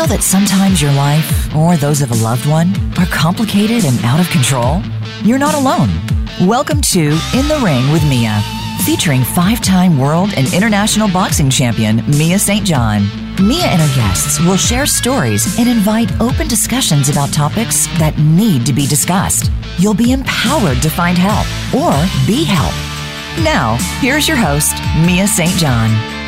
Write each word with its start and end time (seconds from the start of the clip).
feel 0.00 0.16
that 0.16 0.22
sometimes 0.22 0.80
your 0.80 0.92
life, 0.92 1.54
or 1.54 1.76
those 1.76 2.00
of 2.00 2.10
a 2.10 2.24
loved 2.24 2.46
one, 2.46 2.68
are 2.98 3.06
complicated 3.06 3.84
and 3.84 4.02
out 4.02 4.18
of 4.18 4.30
control? 4.30 4.80
You're 5.22 5.38
not 5.38 5.54
alone. 5.54 5.90
Welcome 6.48 6.80
to 6.92 7.00
In 7.34 7.48
the 7.48 7.60
Ring 7.62 7.92
with 7.92 8.02
Mia, 8.08 8.40
featuring 8.86 9.22
five 9.24 9.60
time 9.60 9.98
world 9.98 10.32
and 10.38 10.50
international 10.54 11.10
boxing 11.10 11.50
champion 11.50 11.96
Mia 12.16 12.38
St. 12.38 12.64
John. 12.64 13.02
Mia 13.46 13.66
and 13.66 13.82
her 13.82 13.94
guests 13.94 14.40
will 14.40 14.56
share 14.56 14.86
stories 14.86 15.58
and 15.58 15.68
invite 15.68 16.10
open 16.18 16.48
discussions 16.48 17.10
about 17.10 17.30
topics 17.30 17.86
that 17.98 18.16
need 18.16 18.64
to 18.64 18.72
be 18.72 18.86
discussed. 18.86 19.50
You'll 19.76 19.92
be 19.92 20.12
empowered 20.12 20.80
to 20.80 20.88
find 20.88 21.18
help 21.18 21.44
or 21.74 21.92
be 22.26 22.44
helped. 22.44 23.44
Now, 23.44 23.76
here's 24.00 24.26
your 24.26 24.38
host, 24.38 24.72
Mia 25.04 25.26
St. 25.26 25.58
John. 25.58 26.19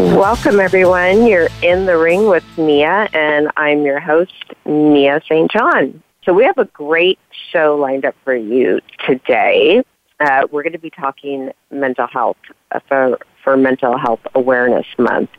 Welcome, 0.00 0.58
everyone. 0.58 1.24
You're 1.24 1.48
in 1.62 1.86
the 1.86 1.96
ring 1.96 2.26
with 2.26 2.42
Mia, 2.58 3.08
and 3.12 3.48
I'm 3.56 3.84
your 3.84 4.00
host, 4.00 4.32
Mia 4.66 5.20
St. 5.24 5.48
John. 5.52 6.02
So, 6.24 6.32
we 6.32 6.42
have 6.44 6.58
a 6.58 6.64
great 6.64 7.20
show 7.52 7.76
lined 7.76 8.04
up 8.04 8.16
for 8.24 8.34
you 8.34 8.80
today. 9.06 9.84
Uh, 10.18 10.48
we're 10.50 10.64
going 10.64 10.72
to 10.72 10.80
be 10.80 10.90
talking 10.90 11.52
mental 11.70 12.08
health 12.08 12.38
uh, 12.72 12.80
for, 12.88 13.18
for 13.44 13.56
Mental 13.56 13.96
Health 13.96 14.18
Awareness 14.34 14.86
Month, 14.98 15.30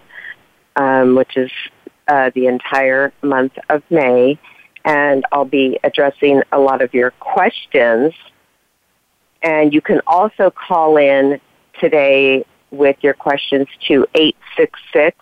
um, 0.78 1.16
which 1.16 1.36
is 1.36 1.52
uh, 2.08 2.32
the 2.34 2.48
entire 2.48 3.12
month 3.24 3.58
of 3.70 3.84
May. 3.90 4.40
And 4.86 5.26
I'll 5.34 5.44
be 5.44 5.80
addressing 5.84 6.44
a 6.54 6.60
lot 6.60 6.82
of 6.82 6.94
your 6.94 7.12
questions. 7.12 8.14
And 9.42 9.74
you 9.74 9.82
can 9.82 10.00
also 10.08 10.50
call 10.50 10.96
in 10.96 11.42
today 11.78 12.46
with 12.72 12.98
your 13.02 13.14
questions 13.14 13.68
to 13.88 14.06
866 14.58 15.18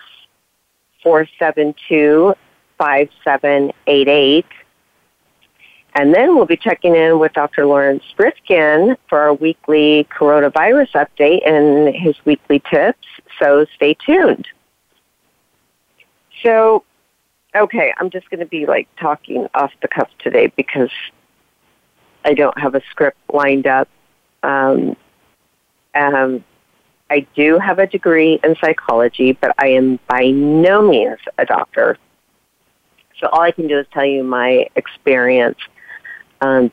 472 1.01 2.33
5788. 2.77 4.45
And 5.95 6.13
then 6.13 6.35
we'll 6.35 6.45
be 6.45 6.57
checking 6.57 6.95
in 6.95 7.19
with 7.19 7.33
Dr. 7.33 7.65
Lawrence 7.67 8.03
Rifkin 8.17 8.97
for 9.07 9.19
our 9.19 9.33
weekly 9.33 10.07
coronavirus 10.11 10.91
update 10.93 11.47
and 11.47 11.95
his 11.95 12.15
weekly 12.25 12.63
tips. 12.69 13.07
So 13.39 13.65
stay 13.75 13.93
tuned. 13.93 14.47
So, 16.41 16.83
okay, 17.55 17.93
I'm 17.99 18.09
just 18.09 18.29
going 18.31 18.39
to 18.39 18.47
be 18.47 18.65
like 18.65 18.87
talking 18.99 19.47
off 19.53 19.71
the 19.81 19.87
cuff 19.87 20.09
today 20.17 20.47
because 20.47 20.89
I 22.25 22.33
don't 22.33 22.57
have 22.57 22.73
a 22.73 22.81
script 22.89 23.17
lined 23.31 23.67
up. 23.67 23.87
Um, 24.41 24.97
um, 25.93 26.43
I 27.09 27.27
do 27.35 27.59
have 27.59 27.79
a 27.79 27.87
degree 27.87 28.39
in 28.43 28.55
psychology, 28.55 29.33
but 29.33 29.53
I 29.57 29.69
am 29.69 29.99
by 30.07 30.27
no 30.27 30.81
means 30.81 31.19
a 31.37 31.45
doctor. 31.45 31.97
So 33.19 33.27
all 33.27 33.41
I 33.41 33.51
can 33.51 33.67
do 33.67 33.79
is 33.79 33.85
tell 33.93 34.05
you 34.05 34.23
my 34.23 34.67
experience, 34.75 35.57
um, 36.41 36.71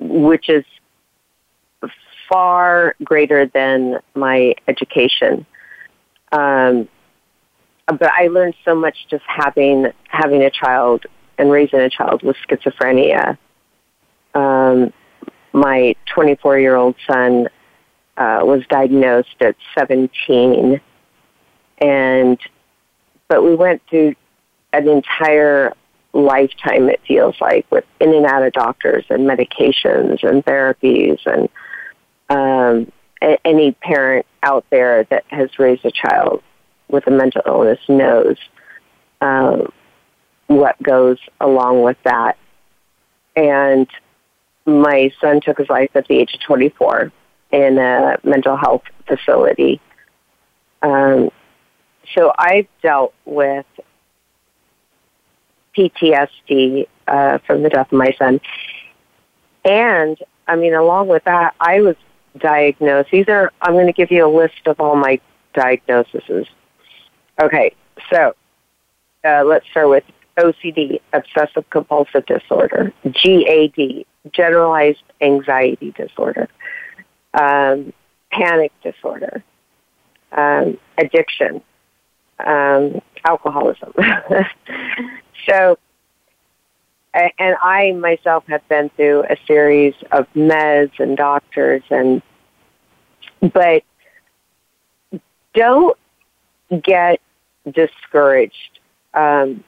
which 0.00 0.48
is 0.48 0.64
far 2.28 2.94
greater 3.04 3.46
than 3.46 3.98
my 4.14 4.54
education. 4.66 5.44
Um, 6.32 6.88
but 7.86 8.10
I 8.10 8.28
learned 8.28 8.54
so 8.64 8.74
much 8.74 8.96
just 9.10 9.24
having 9.26 9.86
having 10.08 10.42
a 10.42 10.50
child 10.50 11.04
and 11.38 11.50
raising 11.50 11.80
a 11.80 11.90
child 11.90 12.22
with 12.22 12.36
schizophrenia. 12.48 13.36
Um, 14.34 14.92
my 15.52 15.94
24 16.14 16.58
year 16.58 16.76
old 16.76 16.94
son 17.06 17.48
uh, 18.16 18.40
was 18.42 18.62
diagnosed 18.68 19.36
at 19.40 19.56
17, 19.78 20.80
and 21.78 22.38
but 23.28 23.42
we 23.42 23.54
went 23.54 23.82
through 23.88 24.14
an 24.72 24.88
entire 24.88 25.72
lifetime. 26.12 26.88
It 26.90 27.00
feels 27.06 27.34
like 27.40 27.66
with 27.70 27.84
in 28.00 28.14
and 28.14 28.26
out 28.26 28.42
of 28.42 28.52
doctors 28.52 29.04
and 29.08 29.28
medications 29.28 30.22
and 30.22 30.44
therapies 30.44 31.18
and 31.26 31.48
um, 32.28 32.92
a- 33.22 33.38
any 33.46 33.72
parent 33.72 34.26
out 34.42 34.66
there 34.70 35.04
that 35.04 35.24
has 35.28 35.58
raised 35.58 35.84
a 35.84 35.90
child 35.90 36.42
with 36.88 37.06
a 37.06 37.10
mental 37.10 37.42
illness 37.46 37.78
knows 37.88 38.36
um, 39.20 39.72
what 40.46 40.80
goes 40.82 41.18
along 41.40 41.82
with 41.82 41.96
that. 42.04 42.36
And 43.34 43.88
my 44.66 45.10
son 45.20 45.40
took 45.40 45.58
his 45.58 45.68
life 45.68 45.90
at 45.94 46.06
the 46.08 46.16
age 46.16 46.34
of 46.34 46.40
24 46.40 47.12
in 47.52 47.78
a 47.78 48.18
mental 48.24 48.56
health 48.56 48.82
facility. 49.06 49.80
Um, 50.82 51.30
so 52.14 52.32
I've 52.36 52.66
dealt 52.82 53.14
with 53.24 53.66
PTSD 55.76 56.88
uh, 57.06 57.38
from 57.46 57.62
the 57.62 57.68
death 57.68 57.92
of 57.92 57.98
my 57.98 58.14
son. 58.18 58.40
And, 59.64 60.18
I 60.48 60.56
mean, 60.56 60.74
along 60.74 61.08
with 61.08 61.24
that, 61.24 61.54
I 61.60 61.80
was 61.80 61.96
diagnosed. 62.38 63.10
These 63.10 63.28
are, 63.28 63.52
I'm 63.60 63.74
going 63.74 63.86
to 63.86 63.92
give 63.92 64.10
you 64.10 64.26
a 64.26 64.32
list 64.34 64.66
of 64.66 64.80
all 64.80 64.96
my 64.96 65.20
diagnoses. 65.54 66.46
Okay, 67.40 67.74
so 68.10 68.34
uh, 69.24 69.44
let's 69.44 69.66
start 69.70 69.88
with 69.88 70.04
OCD, 70.38 71.00
obsessive 71.12 71.68
compulsive 71.70 72.26
disorder, 72.26 72.92
GAD, 73.04 74.04
generalized 74.32 75.02
anxiety 75.20 75.92
disorder, 75.92 76.48
um, 77.34 77.92
panic 78.30 78.72
disorder, 78.82 79.42
um, 80.32 80.78
addiction, 80.98 81.62
um, 82.44 83.00
alcoholism. 83.24 83.92
so, 85.48 85.78
and 87.14 87.56
I 87.62 87.92
myself 87.92 88.44
have 88.48 88.66
been 88.68 88.90
through 88.96 89.24
a 89.24 89.36
series 89.46 89.94
of 90.12 90.26
meds 90.34 90.92
and 90.98 91.16
doctors, 91.16 91.82
and 91.90 92.22
but 93.52 93.82
don't 95.54 95.98
get 96.82 97.20
discouraged 97.70 98.78
um, 99.14 99.62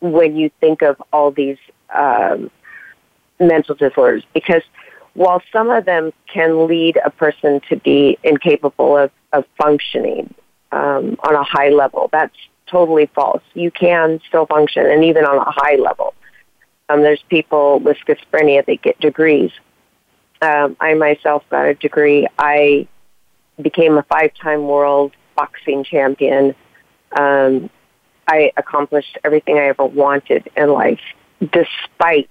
when 0.00 0.36
you 0.36 0.50
think 0.60 0.82
of 0.82 1.00
all 1.12 1.30
these 1.30 1.56
um, 1.94 2.50
mental 3.40 3.74
disorders 3.74 4.24
because 4.34 4.62
while 5.14 5.42
some 5.52 5.70
of 5.70 5.84
them 5.84 6.12
can 6.32 6.66
lead 6.66 6.98
a 7.04 7.10
person 7.10 7.60
to 7.68 7.76
be 7.76 8.18
incapable 8.22 8.96
of, 8.96 9.10
of 9.32 9.44
functioning 9.60 10.32
um, 10.72 11.18
on 11.24 11.34
a 11.34 11.42
high 11.42 11.68
level, 11.68 12.08
that's 12.12 12.36
totally 12.66 13.06
false. 13.14 13.42
You 13.54 13.70
can 13.70 14.20
still 14.26 14.46
function, 14.46 14.86
and 14.86 15.04
even 15.04 15.24
on 15.24 15.36
a 15.36 15.50
high 15.50 15.76
level. 15.76 16.14
Um, 16.88 17.02
there's 17.02 17.22
people 17.28 17.78
with 17.78 17.96
schizophrenia 18.06 18.64
that 18.66 18.82
get 18.82 18.98
degrees. 19.00 19.50
Um, 20.40 20.76
I 20.80 20.94
myself 20.94 21.44
got 21.50 21.66
a 21.66 21.74
degree. 21.74 22.26
I 22.38 22.88
became 23.60 23.96
a 23.96 24.02
five-time 24.04 24.66
world 24.66 25.12
boxing 25.36 25.84
champion. 25.84 26.54
Um, 27.16 27.70
I 28.26 28.52
accomplished 28.56 29.18
everything 29.24 29.58
I 29.58 29.68
ever 29.68 29.84
wanted 29.84 30.50
in 30.56 30.70
life, 30.70 31.00
despite 31.40 32.30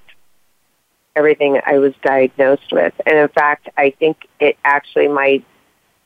everything 1.16 1.60
I 1.66 1.78
was 1.80 1.94
diagnosed 2.04 2.72
with. 2.72 2.94
And 3.06 3.18
in 3.18 3.28
fact, 3.30 3.70
I 3.78 3.92
think 3.92 4.28
it 4.40 4.58
actually, 4.64 5.08
my 5.08 5.44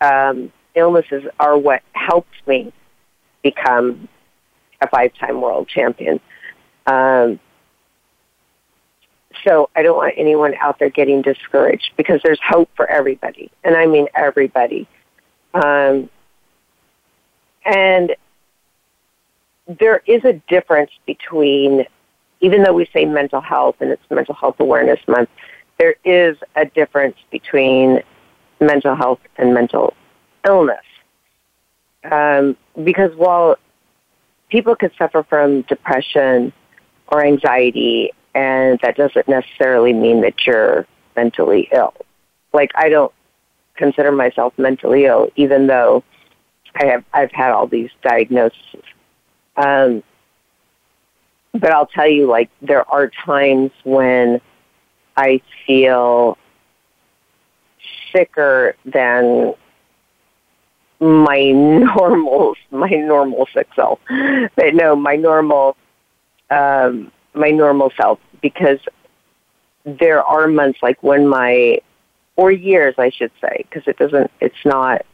um, 0.01 0.51
illnesses 0.73 1.23
are 1.39 1.57
what 1.57 1.81
helped 1.93 2.35
me 2.47 2.73
become 3.43 4.07
a 4.81 4.87
five 4.87 5.13
time 5.13 5.41
world 5.41 5.67
champion. 5.67 6.19
Um, 6.87 7.39
so 9.43 9.69
I 9.75 9.83
don't 9.83 9.97
want 9.97 10.13
anyone 10.17 10.55
out 10.59 10.79
there 10.79 10.89
getting 10.89 11.21
discouraged 11.21 11.91
because 11.97 12.21
there's 12.23 12.39
hope 12.43 12.69
for 12.75 12.89
everybody. 12.89 13.51
And 13.63 13.75
I 13.75 13.85
mean 13.85 14.07
everybody. 14.15 14.87
Um, 15.53 16.09
and 17.65 18.15
there 19.67 20.01
is 20.05 20.23
a 20.23 20.33
difference 20.47 20.91
between 21.05 21.85
even 22.41 22.63
though 22.63 22.73
we 22.73 22.87
say 22.93 23.05
mental 23.05 23.41
health 23.41 23.75
and 23.79 23.91
it's 23.91 24.03
Mental 24.09 24.35
Health 24.35 24.55
Awareness 24.59 24.99
Month, 25.07 25.29
there 25.79 25.95
is 26.03 26.37
a 26.55 26.65
difference 26.65 27.17
between 27.31 28.01
mental 28.59 28.95
health 28.95 29.19
and 29.37 29.53
mental 29.53 29.93
illness. 30.47 30.77
Um, 32.09 32.55
because 32.83 33.11
while 33.15 33.57
people 34.49 34.75
could 34.75 34.91
suffer 34.97 35.23
from 35.23 35.61
depression 35.63 36.53
or 37.07 37.25
anxiety, 37.25 38.11
and 38.33 38.79
that 38.83 38.95
doesn't 38.95 39.27
necessarily 39.27 39.93
mean 39.93 40.21
that 40.21 40.45
you're 40.45 40.85
mentally 41.15 41.69
ill. 41.73 41.93
Like 42.53 42.71
I 42.75 42.89
don't 42.89 43.11
consider 43.75 44.11
myself 44.11 44.53
mentally 44.57 45.05
ill, 45.05 45.29
even 45.35 45.67
though 45.67 46.03
I 46.75 46.85
have 46.87 47.03
I've 47.13 47.31
had 47.31 47.51
all 47.51 47.67
these 47.67 47.89
diagnoses. 48.01 48.83
Um, 49.57 50.03
but 51.59 51.71
I'll 51.71 51.87
tell 51.87 52.07
you, 52.07 52.27
like, 52.27 52.49
there 52.61 52.89
are 52.89 53.09
times 53.25 53.71
when 53.83 54.41
I 55.15 55.41
feel 55.65 56.37
sicker 58.11 58.75
than 58.85 59.53
my 60.99 61.51
normal 61.51 62.55
my 62.71 62.89
normal 62.89 63.47
sick 63.53 63.67
self, 63.75 63.99
but 64.55 64.73
no, 64.73 64.95
my 64.95 65.15
normal 65.15 65.75
um, 66.49 67.11
my 67.33 67.51
normal 67.51 67.91
self 67.97 68.19
because 68.41 68.79
there 69.85 70.23
are 70.23 70.47
months 70.47 70.79
like 70.81 71.01
when 71.03 71.27
my 71.27 71.79
or 72.35 72.51
years 72.51 72.95
I 72.97 73.09
should 73.09 73.31
say 73.41 73.65
because 73.69 73.87
it 73.87 73.97
doesn't 73.97 74.31
it's 74.41 74.65
not 74.65 75.05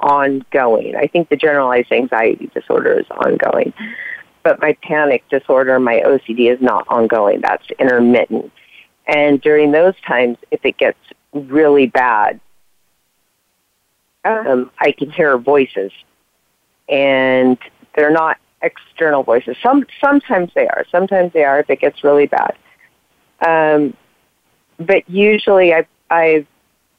ongoing. 0.00 0.96
I 0.96 1.06
think 1.06 1.28
the 1.28 1.36
generalized 1.36 1.92
anxiety 1.92 2.50
disorder 2.54 2.98
is 3.00 3.06
ongoing, 3.10 3.72
but 4.48 4.62
my 4.62 4.72
panic 4.82 5.28
disorder, 5.28 5.78
my 5.78 6.00
OCD 6.06 6.50
is 6.50 6.58
not 6.62 6.86
ongoing. 6.88 7.42
That's 7.42 7.66
intermittent. 7.78 8.50
And 9.06 9.38
during 9.42 9.72
those 9.72 9.92
times, 10.06 10.38
if 10.50 10.64
it 10.64 10.78
gets 10.78 10.98
really 11.34 11.86
bad, 11.86 12.40
um, 14.24 14.70
I 14.78 14.92
can 14.92 15.10
hear 15.10 15.36
voices, 15.36 15.92
and 16.88 17.58
they're 17.94 18.10
not 18.10 18.38
external 18.62 19.22
voices. 19.22 19.54
Some 19.62 19.84
sometimes 20.02 20.50
they 20.54 20.66
are. 20.66 20.86
Sometimes 20.90 21.34
they 21.34 21.44
are 21.44 21.60
if 21.60 21.68
it 21.68 21.80
gets 21.80 22.02
really 22.02 22.26
bad. 22.26 22.56
Um, 23.46 23.94
but 24.78 25.08
usually, 25.10 25.74
I've 25.74 25.86
I've 26.08 26.46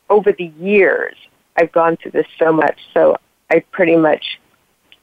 over 0.08 0.32
the 0.32 0.52
years 0.60 1.16
I've 1.58 1.72
gone 1.72 1.98
through 1.98 2.12
this 2.12 2.28
so 2.38 2.54
much, 2.54 2.78
so 2.94 3.18
I 3.50 3.62
pretty 3.72 3.96
much 3.96 4.40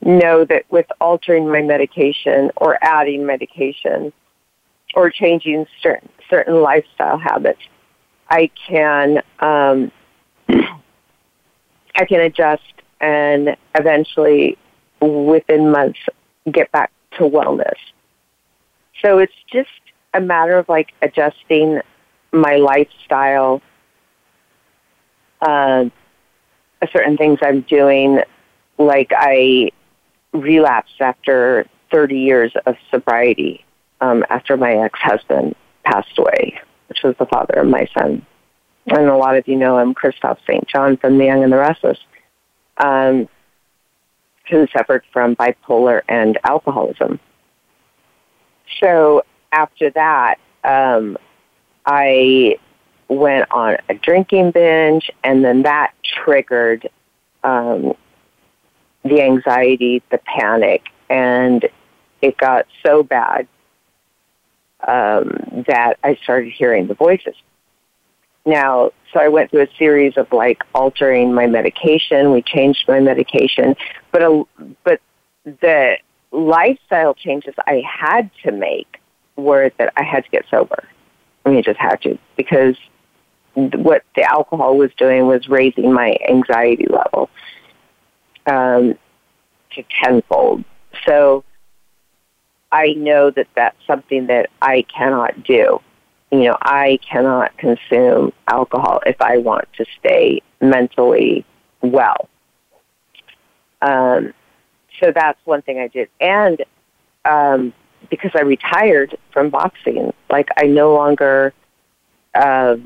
know 0.03 0.45
that 0.45 0.65
with 0.71 0.87
altering 1.01 1.51
my 1.51 1.63
medication 1.63 2.51
or 2.57 2.79
adding 2.83 3.27
medication 3.27 4.13
or 4.95 5.11
changing 5.11 5.67
certain 5.83 6.09
certain 6.29 6.61
lifestyle 6.63 7.19
habits, 7.19 7.61
I 8.29 8.51
can 8.69 9.23
um, 9.41 9.91
I 10.49 12.05
can 12.05 12.21
adjust 12.21 12.63
and 13.01 13.57
eventually, 13.75 14.57
within 15.01 15.71
months, 15.71 15.99
get 16.51 16.71
back 16.73 16.91
to 17.13 17.25
wellness. 17.25 17.77
So 19.05 19.19
it's 19.19 19.33
just 19.53 19.69
a 20.15 20.21
matter 20.21 20.57
of 20.57 20.69
like 20.69 20.93
adjusting 21.03 21.81
my 22.33 22.57
lifestyle, 22.57 23.61
uh, 25.43 25.85
certain 26.93 27.17
things 27.17 27.39
I'm 27.43 27.63
doing. 27.63 28.21
Like 28.79 29.13
I 29.15 29.71
relapsed 30.33 31.01
after 31.01 31.67
30 31.91 32.19
years 32.19 32.53
of 32.67 32.77
sobriety 32.91 33.65
um, 34.01 34.25
after 34.29 34.57
my 34.57 34.75
ex-husband 34.75 35.55
passed 35.85 36.19
away, 36.19 36.61
which 36.89 37.03
was 37.03 37.15
the 37.19 37.27
father 37.27 37.61
of 37.61 37.69
my 37.69 37.87
son. 37.97 38.25
And 38.87 39.09
a 39.09 39.17
lot 39.17 39.37
of 39.37 39.49
you 39.49 39.57
know 39.57 39.79
him, 39.79 39.95
Christoph 39.95 40.39
St. 40.47 40.67
John 40.69 40.97
from 40.97 41.19
The 41.19 41.25
Young 41.25 41.43
and 41.43 41.53
the 41.53 41.57
Restless, 41.57 41.99
um, 42.77 43.29
who 44.49 44.67
suffered 44.77 45.03
from 45.13 45.35
bipolar 45.35 46.03
and 46.09 46.39
alcoholism. 46.45 47.19
So 48.81 49.25
after 49.53 49.91
that, 49.91 50.37
um, 50.63 51.17
I 51.85 52.59
went 53.09 53.51
on 53.51 53.77
a 53.89 53.95
drinking 53.95 54.53
binge, 54.53 55.11
and 55.25 55.45
then 55.45 55.63
that 55.63 55.93
triggered 56.05 56.89
um, 57.45 57.95
the 59.09 59.23
anxiety, 59.23 60.03
the 60.11 60.19
panic, 60.19 60.83
and 61.09 61.69
it 62.23 62.37
got 62.37 62.67
so 62.85 63.03
bad 63.03 63.47
um, 64.87 65.65
that 65.67 65.99
I 66.03 66.17
started 66.23 66.53
hearing 66.53 66.87
the 66.87 66.95
voices. 66.95 67.35
Now, 68.45 68.93
so 69.13 69.21
I 69.21 69.29
went 69.29 69.51
through 69.51 69.63
a 69.63 69.77
series 69.77 70.17
of 70.17 70.31
like 70.33 70.63
altering 70.75 71.35
my 71.35 71.47
medication. 71.47 72.31
We 72.31 72.43
changed 72.43 72.85
my 72.87 73.01
medication, 73.01 73.75
but 74.13 74.23
a, 74.23 74.45
but 74.85 75.01
the 75.45 75.97
lifestyle 76.31 77.15
changes 77.15 77.55
I 77.67 77.83
had 77.87 78.31
to 78.45 78.53
make 78.53 79.01
were 79.37 79.73
that 79.79 79.93
I 79.97 80.05
had 80.05 80.25
to 80.25 80.31
get 80.31 80.45
sober. 80.51 80.85
I 81.45 81.51
mean, 81.51 81.59
I 81.59 81.63
just 81.63 81.79
had 81.79 81.97
to 82.03 82.19
because 82.37 82.77
what 83.55 84.05
the 84.15 84.23
alcohol 84.23 84.77
was 84.77 84.91
doing 84.97 85.27
was 85.27 85.49
raising 85.49 85.93
my 85.93 86.17
anxiety 86.29 86.87
level 86.89 87.31
um, 88.47 88.99
to 89.73 89.85
tenfold. 90.03 90.65
So 91.07 91.45
I 92.73 92.95
know 92.95 93.31
that 93.31 93.49
that's 93.55 93.77
something 93.87 94.27
that 94.27 94.51
I 94.63 94.83
cannot 94.83 95.45
do. 95.45 95.81
You 96.33 96.45
know, 96.45 96.57
I 96.61 96.99
cannot 97.09 97.57
consume 97.57 98.33
alcohol 98.49 99.01
if 99.07 99.21
I 99.21 99.39
want 99.39 99.67
to 99.75 99.85
stay 99.99 100.43
mentally 100.61 101.45
well. 101.83 102.29
Um, 103.83 104.33
so 105.01 105.13
that's 105.13 105.39
one 105.45 105.63
thing 105.63 105.79
I 105.79 105.89
did. 105.89 106.09
And 106.21 106.65
um, 107.25 107.73
because 108.11 108.33
I 108.35 108.41
retired 108.41 109.17
from 109.33 109.51
boxing, 109.51 110.13
like 110.31 110.49
I 110.57 110.65
no 110.67 110.95
longer 110.95 111.53
uh, 112.35 112.77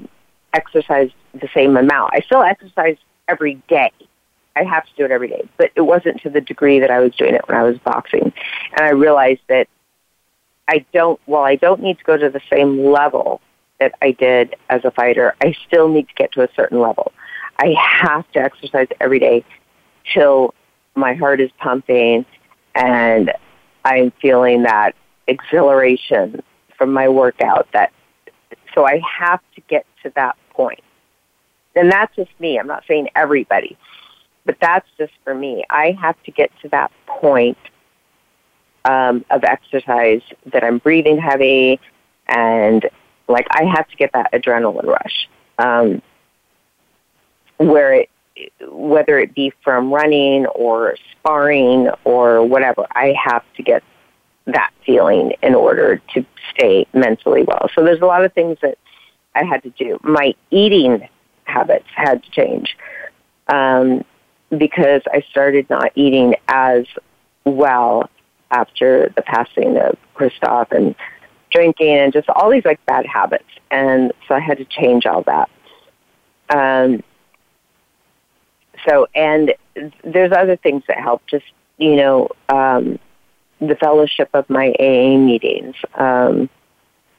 exercise 0.53 1.11
the 1.33 1.49
same 1.55 1.77
amount. 1.77 2.13
I 2.15 2.21
still 2.21 2.43
exercise 2.43 2.97
every 3.29 3.55
day. 3.69 3.93
I 4.61 4.65
have 4.65 4.85
to 4.85 4.91
do 4.97 5.05
it 5.05 5.11
every 5.11 5.29
day, 5.29 5.49
but 5.57 5.71
it 5.75 5.81
wasn't 5.81 6.21
to 6.23 6.31
the 6.31 6.41
degree 6.41 6.81
that 6.81 6.91
I 6.91 7.01
was 7.01 7.15
doing 7.17 7.35
it 7.35 7.47
when 7.49 7.57
I 7.57 7.63
was 7.63 7.79
boxing. 7.79 8.33
And 8.73 8.81
I 8.81 8.91
realized 8.91 9.41
that 9.49 9.69
I 10.69 10.85
don't, 10.93 11.19
while 11.25 11.45
I 11.45 11.57
don't 11.57 11.83
need 11.83 11.99
to 11.99 12.05
go 12.05 12.17
to 12.17 12.29
the 12.29 12.43
same 12.51 12.85
level 12.85 13.41
that 13.81 13.95
I 14.03 14.11
did 14.13 14.55
as 14.69 14.85
a 14.85 14.91
fighter, 14.91 15.35
I 15.43 15.55
still 15.67 15.89
need 15.89 16.09
to 16.09 16.15
get 16.15 16.33
to 16.33 16.43
a 16.43 16.49
certain 16.55 16.79
level. 16.79 17.13
I 17.59 17.75
have 17.79 18.31
to 18.33 18.41
exercise 18.41 18.89
every 19.01 19.19
day 19.19 19.45
till 20.13 20.55
my 20.95 21.15
heart 21.15 21.41
is 21.41 21.51
pumping 21.59 22.27
and 22.75 23.33
I'm 23.85 24.13
feeling 24.21 24.65
that 24.65 24.95
exhilaration 25.27 26.43
from 26.77 26.93
my 26.93 27.09
workout 27.09 27.69
that 27.73 27.93
so 28.75 28.87
I 28.87 29.01
have 29.19 29.41
to 29.55 29.61
get 29.63 29.87
to 30.03 30.13
that 30.17 30.37
point. 30.51 30.81
And 31.75 31.91
that's 31.91 32.15
just 32.15 32.31
me. 32.39 32.59
I'm 32.59 32.67
not 32.67 32.85
saying 32.87 33.09
everybody, 33.15 33.77
but 34.45 34.57
that's 34.61 34.89
just 34.99 35.13
for 35.25 35.35
me. 35.35 35.65
I 35.69 35.97
have 36.01 36.21
to 36.25 36.31
get 36.31 36.51
to 36.63 36.69
that 36.71 36.91
point 37.07 37.59
um, 38.85 39.25
of 39.31 39.45
exercise 39.45 40.23
that 40.47 40.65
I'm 40.65 40.79
breathing 40.79 41.19
heavy 41.19 41.81
and 42.27 42.89
like 43.29 43.47
I 43.51 43.65
have 43.65 43.89
to 43.89 43.97
get 43.97 44.13
that 44.13 44.33
adrenaline 44.33 44.87
rush. 44.87 45.29
Um, 45.59 46.03
where 47.59 47.93
it, 47.93 48.09
whether 48.71 49.19
it 49.19 49.35
be 49.35 49.53
from 49.63 49.93
running 49.93 50.47
or 50.47 50.97
sparring 51.13 51.91
or 52.05 52.43
whatever, 52.47 52.87
I 52.91 53.15
have 53.23 53.45
to 53.57 53.63
get 53.63 53.83
that 54.47 54.73
feeling 54.87 55.33
in 55.43 55.55
order 55.55 56.01
to 56.15 56.25
stay 56.51 56.87
mentally 56.95 57.43
well. 57.43 57.69
So 57.75 57.85
there's 57.85 58.01
a 58.01 58.07
lot 58.07 58.25
of 58.25 58.33
things 58.33 58.57
that 58.63 58.79
I 59.35 59.45
had 59.45 59.63
to 59.65 59.71
do. 59.71 59.99
My 60.03 60.35
eating 60.51 61.07
habits 61.45 61.87
had 61.95 62.23
to 62.23 62.31
change 62.31 62.77
um, 63.49 64.05
because 64.57 65.03
I 65.13 65.23
started 65.31 65.69
not 65.71 65.93
eating 65.95 66.35
as 66.49 66.85
well 67.45 68.11
after 68.51 69.13
the 69.15 69.23
passing 69.23 69.77
of 69.77 69.97
Christoph 70.15 70.73
and 70.73 70.95
drinking 71.51 71.97
and 71.97 72.13
just 72.13 72.29
all 72.29 72.51
these 72.51 72.65
like 72.65 72.85
bad 72.87 73.07
habits. 73.07 73.45
And 73.71 74.13
so 74.27 74.35
I 74.35 74.41
had 74.41 74.59
to 74.59 74.65
change 74.65 75.07
all 75.07 75.23
that. 75.23 75.51
Um, 76.49 77.03
so, 78.89 79.07
and 79.15 79.55
there's 80.03 80.33
other 80.33 80.57
things 80.57 80.83
that 80.89 80.99
help. 80.99 81.23
Just 81.27 81.45
you 81.79 81.97
know, 81.97 82.29
um, 82.49 82.99
the 83.61 83.77
fellowship 83.77 84.31
of 84.35 84.49
my 84.51 84.73
AA 84.79 85.17
meetings, 85.17 85.77
um, 85.95 86.49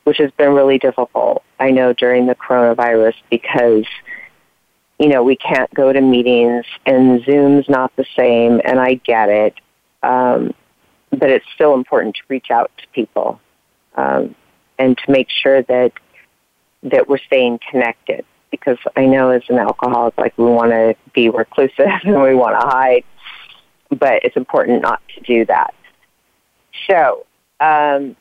which 0.03 0.17
has 0.17 0.31
been 0.31 0.53
really 0.53 0.77
difficult. 0.77 1.43
I 1.59 1.71
know 1.71 1.93
during 1.93 2.27
the 2.27 2.35
coronavirus 2.35 3.15
because 3.29 3.85
you 5.01 5.07
know 5.09 5.23
we 5.23 5.35
can't 5.35 5.73
go 5.73 5.91
to 5.91 5.99
meetings 5.99 6.63
and 6.85 7.23
Zoom's 7.25 7.67
not 7.67 7.91
the 7.95 8.05
same, 8.15 8.61
and 8.63 8.79
I 8.79 8.93
get 8.93 9.29
it. 9.29 9.55
Um, 10.03 10.53
but 11.09 11.29
it's 11.29 11.45
still 11.55 11.73
important 11.73 12.15
to 12.15 12.21
reach 12.29 12.51
out 12.51 12.71
to 12.77 12.87
people 12.93 13.41
um, 13.95 14.35
and 14.77 14.97
to 14.97 15.11
make 15.11 15.27
sure 15.29 15.63
that 15.63 15.91
that 16.83 17.09
we're 17.09 17.17
staying 17.17 17.59
connected. 17.69 18.25
Because 18.51 18.77
I 18.95 19.05
know 19.05 19.29
as 19.29 19.41
an 19.49 19.57
alcoholic, 19.57 20.15
like 20.17 20.37
we 20.37 20.45
want 20.45 20.71
to 20.71 20.95
be 21.13 21.29
reclusive 21.29 21.87
and 22.03 22.21
we 22.21 22.35
want 22.35 22.59
to 22.59 22.67
hide, 22.67 23.03
but 23.89 24.23
it's 24.23 24.37
important 24.37 24.83
not 24.83 25.01
to 25.15 25.21
do 25.21 25.45
that. 25.45 25.73
So, 26.87 27.25
um, 27.59 28.15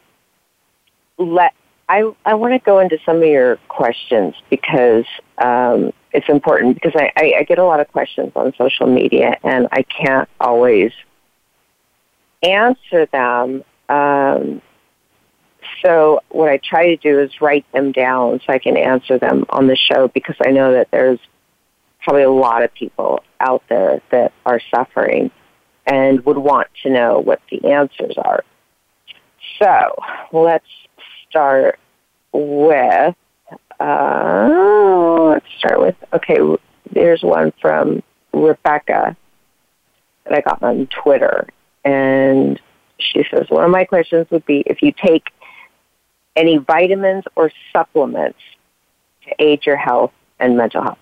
let 1.19 1.53
I 1.91 2.09
I 2.25 2.35
want 2.35 2.55
to 2.55 2.61
go 2.61 2.79
into 2.79 2.99
some 3.05 3.17
of 3.17 3.25
your 3.25 3.57
questions 3.67 4.37
because 4.49 5.07
um, 5.39 5.93
it's 6.13 6.29
important 6.29 6.77
because 6.77 6.93
I, 6.95 7.11
I, 7.17 7.35
I 7.41 7.43
get 7.43 7.59
a 7.59 7.65
lot 7.65 7.81
of 7.81 7.89
questions 7.89 8.31
on 8.37 8.53
social 8.57 8.87
media 8.87 9.37
and 9.43 9.67
I 9.73 9.83
can't 9.83 10.29
always 10.39 10.93
answer 12.45 13.07
them. 13.07 13.65
Um, 13.89 14.63
so 15.85 16.21
what 16.29 16.49
I 16.49 16.59
try 16.59 16.95
to 16.95 16.97
do 16.97 17.19
is 17.19 17.41
write 17.41 17.67
them 17.73 17.91
down 17.91 18.41
so 18.47 18.53
I 18.53 18.61
can 18.61 18.77
answer 18.77 19.19
them 19.19 19.45
on 19.49 19.67
the 19.67 19.77
show 19.77 20.07
because 20.07 20.37
I 20.47 20.53
know 20.53 20.73
that 20.73 20.93
there's 20.93 21.19
probably 22.05 22.23
a 22.23 22.31
lot 22.31 22.63
of 22.63 22.73
people 22.73 23.25
out 23.41 23.65
there 23.69 24.01
that 24.13 24.33
are 24.47 24.61
suffering 24.73 25.33
and 25.87 26.25
would 26.25 26.39
want 26.39 26.69
to 26.85 26.91
know 26.91 27.19
what 27.19 27.41
the 27.51 27.73
answers 27.73 28.15
are. 28.17 28.45
So 29.61 29.95
let's 30.33 30.65
start 31.31 31.79
with, 32.33 33.15
uh, 33.79 34.49
let's 35.31 35.47
start 35.59 35.81
with, 35.81 35.95
okay, 36.13 36.39
there's 36.93 37.23
one 37.23 37.53
from 37.61 38.03
Rebecca 38.33 39.17
that 40.25 40.33
I 40.35 40.41
got 40.41 40.63
on 40.63 40.89
Twitter. 40.89 41.49
And 41.85 42.61
she 42.99 43.25
says, 43.31 43.47
one 43.49 43.65
of 43.65 43.71
my 43.71 43.85
questions 43.85 44.27
would 44.31 44.45
be 44.45 44.63
if 44.67 44.83
you 44.83 44.93
take 44.93 45.29
any 46.37 46.59
vitamins 46.59 47.25
or 47.37 47.51
supplements 47.73 48.39
to 49.25 49.35
aid 49.39 49.65
your 49.67 49.77
health 49.77 50.13
and 50.39 50.57
mental 50.57 50.83
health. 50.83 50.99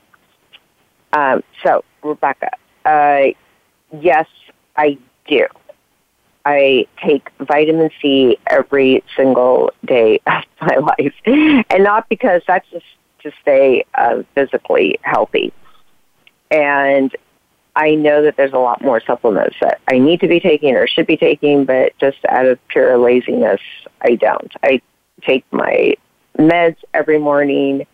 Um, 1.12 1.42
so, 1.64 1.85
Rebecca, 2.02 2.50
uh, 2.85 3.32
yes, 4.00 4.26
I 4.76 4.99
do. 5.26 5.47
I 6.45 6.87
take 7.04 7.30
vitamin 7.40 7.90
C 8.00 8.38
every 8.50 9.02
single 9.16 9.73
day 9.85 10.21
of 10.26 10.45
my 10.61 10.76
life, 10.76 11.14
and 11.25 11.85
not 11.85 12.09
because 12.09 12.42
that's 12.47 12.68
just 12.71 12.87
to 13.23 13.33
stay 13.42 13.85
uh, 13.95 14.23
physically 14.35 14.99
healthy. 15.02 15.52
And 16.50 17.14
I 17.76 17.95
know 17.95 18.23
that 18.23 18.37
there's 18.37 18.52
a 18.52 18.59
lot 18.59 18.83
more 18.83 19.00
supplements 19.00 19.57
that 19.61 19.80
I 19.90 19.99
need 19.99 20.21
to 20.21 20.28
be 20.28 20.40
taking 20.40 20.75
or 20.75 20.87
should 20.87 21.07
be 21.07 21.16
taking, 21.16 21.64
but 21.64 21.92
just 21.99 22.18
out 22.28 22.47
of 22.47 22.59
pure 22.68 22.97
laziness, 22.99 23.61
I 24.02 24.14
don't. 24.14 24.52
I 24.62 24.80
take 25.23 25.45
my 25.52 25.95
meds 26.38 26.76
every 26.95 27.18
morning 27.18 27.87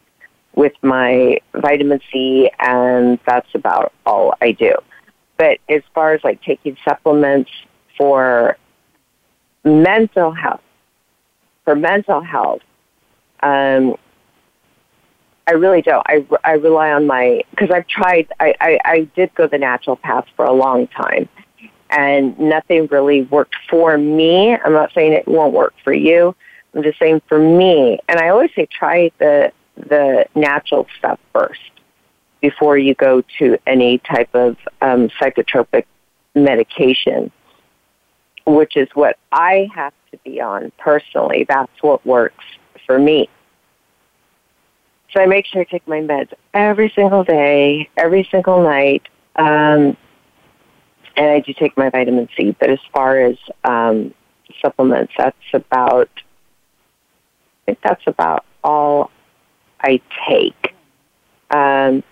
with 0.54 0.72
my 0.82 1.38
vitamin 1.54 2.00
C, 2.12 2.50
and 2.58 3.18
that's 3.26 3.54
about 3.54 3.92
all 4.06 4.34
I 4.40 4.52
do. 4.52 4.74
But 5.36 5.58
as 5.68 5.82
far 5.94 6.14
as 6.14 6.22
like 6.22 6.42
taking 6.42 6.76
supplements 6.84 7.50
for 7.96 8.56
mental 9.64 10.32
health, 10.32 10.62
for 11.64 11.74
mental 11.74 12.20
health, 12.20 12.62
um, 13.42 13.96
I 15.46 15.52
really 15.52 15.82
don't. 15.82 16.04
I, 16.06 16.26
I 16.42 16.52
rely 16.52 16.92
on 16.92 17.06
my, 17.06 17.42
because 17.50 17.70
I've 17.70 17.86
tried, 17.86 18.28
I, 18.40 18.54
I, 18.60 18.78
I 18.84 19.00
did 19.14 19.34
go 19.34 19.46
the 19.46 19.58
natural 19.58 19.96
path 19.96 20.26
for 20.36 20.44
a 20.46 20.52
long 20.52 20.86
time 20.88 21.28
and 21.94 22.38
nothing 22.38 22.86
really 22.90 23.22
worked 23.22 23.56
for 23.70 23.96
me. 23.96 24.54
I'm 24.54 24.72
not 24.72 24.92
saying 24.92 25.12
it 25.12 25.28
won't 25.28 25.54
work 25.54 25.74
for 25.84 25.92
you. 25.92 26.34
I'm 26.74 26.82
just 26.82 26.98
saying 26.98 27.22
for 27.28 27.38
me, 27.38 28.00
and 28.08 28.18
I 28.18 28.28
always 28.30 28.50
say 28.54 28.66
try 28.66 29.10
the 29.18 29.52
the 29.76 30.26
natural 30.34 30.86
stuff 30.98 31.18
first 31.32 31.60
before 32.40 32.78
you 32.78 32.94
go 32.94 33.22
to 33.38 33.58
any 33.66 33.98
type 33.98 34.32
of 34.34 34.56
um, 34.82 35.08
psychotropic 35.20 35.84
medication, 36.34 37.30
which 38.46 38.76
is 38.76 38.88
what 38.94 39.18
I 39.32 39.68
have 39.74 39.92
to 40.10 40.18
be 40.18 40.40
on 40.40 40.72
personally. 40.78 41.44
That's 41.48 41.72
what 41.82 42.04
works 42.06 42.44
for 42.86 42.98
me. 42.98 43.28
So 45.12 45.20
I 45.20 45.26
make 45.26 45.46
sure 45.46 45.60
I 45.60 45.64
take 45.64 45.86
my 45.86 46.00
meds 46.00 46.32
every 46.52 46.92
single 46.94 47.24
day, 47.24 47.88
every 47.96 48.26
single 48.30 48.62
night, 48.62 49.02
um, 49.36 49.96
and 51.16 51.26
I 51.30 51.40
do 51.40 51.54
take 51.54 51.76
my 51.76 51.88
vitamin 51.88 52.28
C. 52.36 52.56
But 52.58 52.70
as 52.70 52.80
far 52.92 53.20
as 53.20 53.36
um, 53.62 54.12
supplements, 54.60 55.12
that's 55.16 55.36
about 55.52 56.10
I 56.16 57.64
think 57.66 57.78
that's 57.82 58.06
about 58.06 58.44
all 58.62 59.10
I 59.80 60.00
take. 60.28 60.74
Um, 61.50 62.02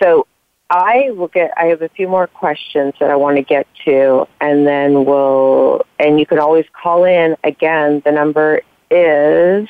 so 0.00 0.26
I 0.70 1.10
will 1.10 1.28
get. 1.28 1.52
I 1.56 1.66
have 1.66 1.82
a 1.82 1.88
few 1.90 2.08
more 2.08 2.26
questions 2.26 2.94
that 2.98 3.10
I 3.10 3.16
want 3.16 3.36
to 3.36 3.42
get 3.42 3.66
to, 3.84 4.26
and 4.40 4.66
then 4.66 5.04
we'll. 5.04 5.84
And 5.98 6.18
you 6.18 6.26
can 6.26 6.38
always 6.38 6.64
call 6.72 7.04
in 7.04 7.36
again. 7.44 8.02
The 8.04 8.12
number 8.12 8.62
is 8.90 9.68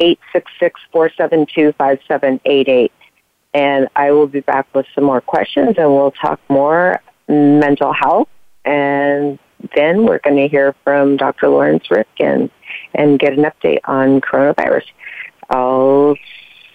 eight 0.00 0.20
six 0.32 0.50
six 0.60 0.80
four 0.92 1.10
seven 1.16 1.46
two 1.52 1.72
five 1.72 1.98
seven 2.06 2.40
eight 2.44 2.68
eight, 2.68 2.92
and 3.54 3.88
I 3.96 4.10
will 4.12 4.26
be 4.26 4.40
back 4.40 4.66
with 4.74 4.86
some 4.94 5.04
more 5.04 5.20
questions, 5.20 5.76
and 5.78 5.90
we'll 5.90 6.12
talk 6.12 6.40
more 6.48 7.00
mental 7.28 7.92
health, 7.92 8.28
and 8.64 9.38
then 9.74 10.04
we're 10.04 10.18
going 10.18 10.36
to 10.36 10.48
hear 10.48 10.74
from 10.84 11.16
Dr. 11.16 11.48
Lawrence 11.48 11.90
Rifkin 11.90 12.50
and 12.94 13.18
get 13.18 13.32
an 13.32 13.44
update 13.44 13.80
on 13.84 14.20
coronavirus. 14.20 14.84
I'll 15.50 16.16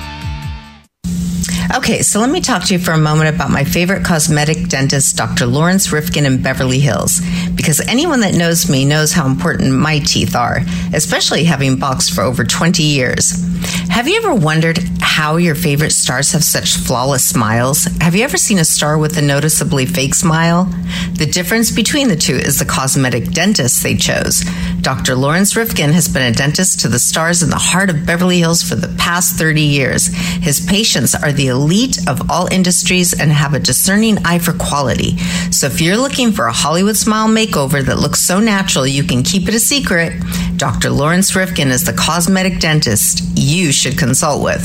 Okay, 1.76 2.02
so 2.02 2.20
let 2.20 2.30
me 2.30 2.42
talk 2.42 2.64
to 2.66 2.74
you 2.74 2.80
for 2.80 2.92
a 2.92 2.98
moment 2.98 3.34
about 3.34 3.50
my 3.50 3.64
favorite 3.64 4.06
cosmetic 4.06 4.70
dentist, 4.70 5.18
Dr. 5.18 5.46
Lawrence 5.46 5.92
Rifkin 5.92 6.26
in 6.26 6.42
Beverly 6.42 6.80
Hills, 6.80 7.22
because 7.56 7.80
anyone 7.82 8.20
that 8.22 8.36
knows 8.36 8.70
me 8.70 8.86
knows 8.86 9.12
how 9.12 9.26
important 9.26 9.74
my 9.74 10.00
teeth 10.00 10.36
are, 10.36 10.62
especially 10.94 11.44
having 11.44 11.78
boxed 11.78 12.14
for 12.14 12.22
over 12.22 12.44
20 12.44 12.84
years. 12.84 13.44
Have 13.90 14.08
you 14.08 14.18
ever 14.18 14.34
wondered 14.34 14.80
how 15.02 15.38
your 15.38 15.56
favorite 15.56 15.92
stars 15.92 16.32
have 16.32 16.44
such 16.44 16.76
flawless 16.76 17.24
smiles? 17.24 17.86
Have 18.02 18.16
you 18.16 18.24
ever 18.24 18.38
seen 18.38 18.58
a 18.58 18.66
star 18.66 18.98
with 18.98 19.18
a 19.18 19.22
noticeably 19.22 19.86
fake 19.86 20.16
smile? 20.16 20.66
The 21.14 21.30
difference 21.32 21.72
between 21.72 22.08
the 22.08 22.16
two 22.16 22.36
is 22.36 22.60
the 22.60 22.66
cosmetic 22.66 23.32
dentist 23.32 23.84
they 23.84 23.96
chose. 23.96 24.44
Dr. 24.82 25.16
Lawrence 25.16 25.56
Rifkin 25.56 25.92
has 25.92 26.10
been 26.10 26.24
a 26.24 26.36
dentist 26.36 26.82
to 26.82 26.88
the 26.88 27.00
stars 27.00 27.44
in 27.44 27.50
the 27.50 27.56
heart 27.56 27.90
of 27.90 28.06
Beverly 28.06 28.40
Hills 28.40 28.64
for 28.64 28.76
the 28.76 28.94
past 28.98 29.36
30 29.36 29.62
years. 29.62 30.08
His 30.08 30.66
patients 30.66 31.16
are 31.16 31.32
the 31.34 31.48
elite 31.48 31.98
of 32.08 32.30
all 32.30 32.48
industries 32.52 33.20
and 33.20 33.32
have 33.32 33.54
a 33.54 33.60
discerning 33.60 34.18
eye 34.25 34.40
for 34.40 34.54
quality. 34.54 35.18
So 35.52 35.68
if 35.68 35.82
you're 35.82 35.98
looking 35.98 36.32
for 36.32 36.46
a 36.46 36.54
Hollywood 36.54 36.96
smile 36.96 37.28
makeover 37.28 37.84
that 37.84 38.00
looks 38.00 38.20
so 38.20 38.40
natural 38.40 38.88
you 38.88 39.04
can 39.04 39.24
keep 39.24 39.48
it 39.48 39.56
a 39.56 39.60
secret, 39.60 40.13
Dr. 40.58 40.90
Lawrence 40.90 41.36
Rifkin 41.36 41.70
is 41.70 41.84
the 41.84 41.94
cosmetic 41.94 42.60
dentist 42.60 43.24
you 43.36 43.72
should 43.72 43.98
consult 43.98 44.44
with. 44.44 44.63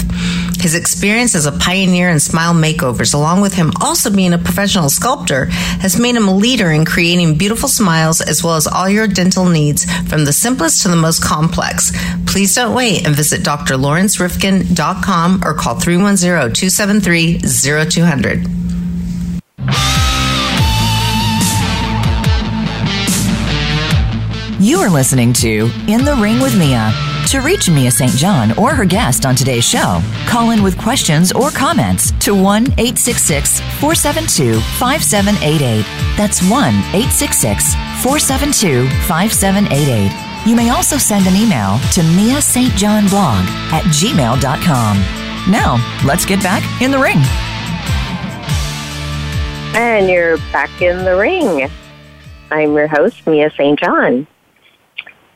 His 0.61 0.75
experience 0.75 1.35
as 1.35 1.47
a 1.47 1.53
pioneer 1.53 2.11
in 2.11 2.19
smile 2.19 2.53
makeovers, 2.53 3.15
along 3.15 3.41
with 3.41 3.55
him 3.55 3.73
also 3.81 4.11
being 4.11 4.33
a 4.33 4.39
professional 4.39 4.91
sculptor, 4.91 5.47
has 5.81 5.99
made 5.99 6.17
him 6.17 6.27
a 6.27 6.35
leader 6.35 6.71
in 6.71 6.85
creating 6.85 7.39
beautiful 7.39 7.69
smiles 7.69 8.21
as 8.21 8.43
well 8.43 8.57
as 8.57 8.67
all 8.67 8.89
your 8.89 9.07
dental 9.07 9.49
needs, 9.49 9.85
from 10.09 10.25
the 10.25 10.33
simplest 10.33 10.83
to 10.83 10.89
the 10.89 10.97
most 10.97 11.23
complex. 11.23 11.93
Please 12.27 12.55
don't 12.55 12.75
wait 12.75 13.07
and 13.07 13.15
visit 13.15 13.43
drlawrencerifkin.com 13.43 15.43
or 15.45 15.55
call 15.55 15.79
310 15.79 16.53
273 16.53 17.41
0200. 17.41 18.47
You 24.61 24.81
are 24.81 24.91
listening 24.91 25.33
to 25.35 25.71
In 25.87 26.05
the 26.05 26.19
Ring 26.21 26.41
with 26.41 26.59
Mia. 26.59 27.08
To 27.29 27.41
reach 27.41 27.69
Mia 27.69 27.91
St. 27.91 28.13
John 28.13 28.57
or 28.57 28.75
her 28.75 28.87
guest 28.87 29.27
on 29.27 29.35
today's 29.35 29.63
show, 29.63 30.01
call 30.27 30.53
in 30.53 30.63
with 30.63 30.79
questions 30.79 31.31
or 31.31 31.51
comments 31.51 32.11
to 32.21 32.35
1 32.35 32.63
866 32.79 33.61
472 33.81 34.59
5788. 34.79 35.85
That's 36.17 36.41
1 36.41 36.51
866 36.51 37.75
472 38.03 38.89
5788. 39.05 40.49
You 40.49 40.57
may 40.57 40.71
also 40.71 40.97
send 40.97 41.27
an 41.27 41.37
email 41.37 41.79
to 41.93 42.03
Mia 42.17 42.41
St. 42.41 42.73
John 42.77 43.07
blog 43.09 43.45
at 43.77 43.85
gmail.com. 43.93 44.97
Now, 45.53 46.01
let's 46.07 46.25
get 46.25 46.43
back 46.43 46.65
in 46.81 46.91
the 46.91 46.99
ring. 46.99 47.19
And 49.77 50.09
you're 50.09 50.39
back 50.51 50.81
in 50.81 51.05
the 51.05 51.15
ring. 51.15 51.71
I'm 52.51 52.73
your 52.73 52.89
host, 52.89 53.27
Mia 53.27 53.51
St. 53.51 53.79
John. 53.79 54.27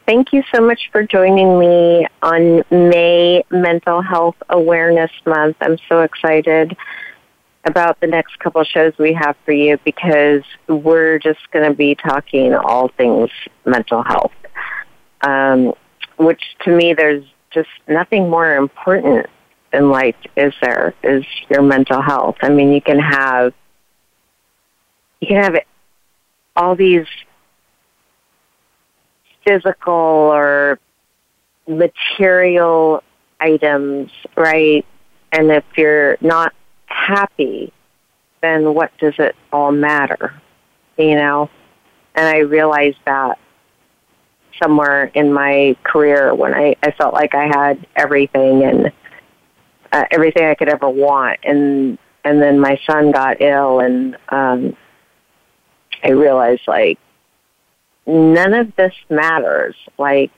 Thank 0.07 0.33
you 0.33 0.43
so 0.53 0.61
much 0.61 0.91
for 0.91 1.05
joining 1.05 1.61
me 1.61 2.07
on 2.23 2.65
May 2.71 3.45
Mental 3.51 4.03
Health 4.03 4.35
Awareness 4.49 5.13
Month. 5.25 5.57
I'm 5.61 5.79
so 5.89 6.01
excited 6.01 6.77
about 7.65 8.01
the 8.01 8.09
next 8.09 8.37
couple 8.41 8.65
shows 8.65 8.93
we 8.99 9.13
have 9.13 9.37
for 9.45 9.53
you 9.53 9.79
because 9.85 10.43
we're 10.67 11.21
just 11.21 11.39
going 11.53 11.71
to 11.71 11.77
be 11.77 11.95
talking 11.95 12.53
all 12.53 12.89
things 12.89 13.31
mental 13.65 14.03
health. 14.03 14.33
Um, 15.21 15.73
which 16.19 16.43
to 16.65 16.77
me, 16.77 16.95
there's 16.95 17.25
just 17.53 17.71
nothing 17.87 18.29
more 18.29 18.57
important 18.57 19.27
in 19.73 19.89
life, 19.89 20.17
is 20.37 20.53
there? 20.61 20.95
Is 21.05 21.25
your 21.49 21.63
mental 21.63 22.03
health. 22.03 22.37
I 22.43 22.49
mean, 22.49 22.73
you 22.73 22.81
can 22.81 22.99
have 22.99 23.55
you 25.21 25.29
can 25.29 25.37
have 25.37 25.57
all 26.57 26.75
these 26.75 27.07
physical 29.45 29.93
or 29.93 30.79
material 31.67 33.03
items, 33.41 34.11
right? 34.37 34.85
And 35.33 35.51
if 35.51 35.65
you're 35.77 36.17
not 36.21 36.53
happy, 36.87 37.73
then 38.43 38.75
what 38.75 38.91
does 38.99 39.15
it 39.19 39.35
all 39.53 39.73
matter? 39.73 40.41
You 40.97 41.15
know? 41.17 41.51
And 42.15 42.27
I 42.27 42.39
realized 42.41 42.99
that 43.07 43.39
somewhere 44.63 45.05
in 45.15 45.33
my 45.33 45.77
career 45.83 46.35
when 46.35 46.55
I, 46.55 46.77
I 46.83 46.91
felt 46.93 47.15
like 47.15 47.35
I 47.35 47.47
had 47.47 47.87
everything 47.97 48.65
and 48.65 48.93
uh, 49.93 50.05
everything 50.11 50.45
I 50.45 50.55
could 50.55 50.69
ever 50.69 50.89
want. 50.89 51.41
And, 51.43 51.99
and 52.25 52.41
then 52.41 52.61
my 52.61 52.79
son 52.87 53.11
got 53.11 53.41
ill 53.41 53.81
and, 53.81 54.17
um, 54.29 54.77
I 56.05 56.11
realized 56.11 56.63
like, 56.67 56.99
none 58.07 58.55
of 58.55 58.75
this 58.77 58.95
matters. 59.09 59.77
Like 59.99 60.31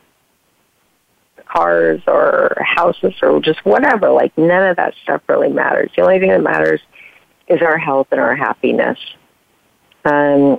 cars 1.46 2.00
or 2.06 2.56
houses 2.60 3.14
or 3.22 3.40
just 3.40 3.64
whatever. 3.64 4.10
Like 4.10 4.36
none 4.36 4.68
of 4.68 4.76
that 4.76 4.94
stuff 5.02 5.22
really 5.28 5.48
matters. 5.50 5.90
The 5.96 6.02
only 6.02 6.18
thing 6.18 6.30
that 6.30 6.42
matters 6.42 6.80
is 7.48 7.60
our 7.62 7.78
health 7.78 8.08
and 8.10 8.20
our 8.20 8.34
happiness. 8.34 8.98
Um, 10.04 10.58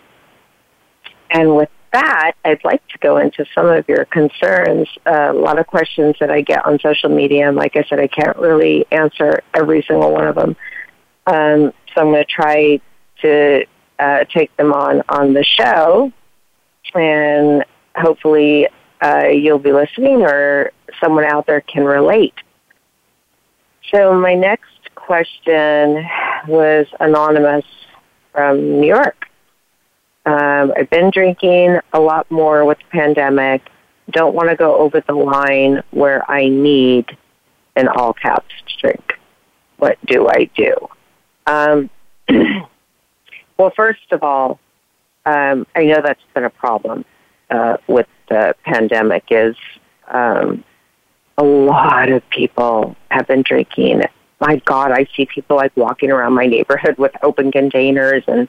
and 1.30 1.56
with 1.56 1.70
that, 1.92 2.34
I'd 2.44 2.64
like 2.64 2.86
to 2.90 2.98
go 3.00 3.18
into 3.18 3.46
some 3.54 3.68
of 3.68 3.88
your 3.88 4.06
concerns. 4.06 4.88
Uh, 5.06 5.32
a 5.32 5.34
lot 5.34 5.60
of 5.60 5.68
questions 5.68 6.16
that 6.20 6.30
I 6.30 6.42
get 6.42 6.66
on 6.66 6.80
social 6.80 7.10
media, 7.10 7.48
and 7.48 7.58
like 7.58 7.76
I 7.76 7.84
said, 7.90 8.00
I 8.00 8.08
can't 8.08 8.38
really 8.38 8.86
answer 8.92 9.42
every 9.54 9.84
single 9.88 10.12
one 10.12 10.28
of 10.28 10.36
them. 10.36 10.56
Um, 11.28 11.74
so 11.94 12.02
I'm 12.02 12.12
going 12.12 12.24
to 12.24 12.26
try 12.26 12.80
to 13.22 13.66
uh, 13.98 14.26
take 14.26 14.56
them 14.58 14.74
on 14.74 15.02
on 15.10 15.34
the 15.34 15.44
show 15.44 16.12
and 16.94 17.66
hopefully 17.96 18.68
uh, 19.02 19.28
you'll 19.28 19.60
be 19.60 19.72
listening 19.72 20.22
or 20.22 20.72
someone 21.02 21.26
out 21.26 21.46
there 21.48 21.62
can 21.62 21.84
relate. 21.84 22.34
So 23.92 24.14
my 24.20 24.34
next 24.34 24.94
question 24.96 26.06
was 26.48 26.88
anonymous 27.00 27.66
from 28.32 28.82
New 28.82 28.88
York. 28.88 29.28
Um, 30.26 30.74
I've 30.76 30.90
been 30.90 31.12
drinking 31.12 31.80
a 31.94 32.00
lot 32.00 32.30
more 32.32 32.66
with 32.66 32.80
the 32.80 32.98
pandemic. 32.98 33.62
Don't 34.10 34.34
want 34.34 34.50
to 34.50 34.56
go 34.56 34.76
over 34.76 35.02
the 35.02 35.14
line 35.14 35.84
where 35.92 36.30
I 36.30 36.48
need 36.48 37.16
an 37.76 37.88
all 37.88 38.14
caps 38.14 38.54
drink. 38.82 39.14
What 39.78 39.98
do 40.06 40.28
I 40.28 40.50
do? 40.56 40.74
Um, 41.46 41.90
well, 43.58 43.72
first 43.76 44.12
of 44.12 44.24
all, 44.24 44.60
um, 45.26 45.66
I 45.76 45.86
know 45.86 46.02
that's 46.04 46.22
been 46.34 46.44
a 46.44 46.50
problem 46.50 47.06
uh, 47.50 47.78
with 47.88 48.08
the 48.30 48.56
pandemic. 48.64 49.26
Is 49.30 49.56
um, 50.08 50.64
a 51.38 51.44
lot 51.44 52.10
of 52.10 52.28
people 52.30 52.96
have 53.12 53.28
been 53.28 53.42
drinking. 53.42 54.04
My 54.40 54.58
God, 54.66 54.92
I 54.92 55.08
see 55.16 55.26
people 55.26 55.56
like 55.56 55.76
walking 55.76 56.12
around 56.12 56.34
my 56.34 56.46
neighborhood 56.46 56.98
with 56.98 57.12
open 57.24 57.52
containers, 57.52 58.24
and 58.28 58.48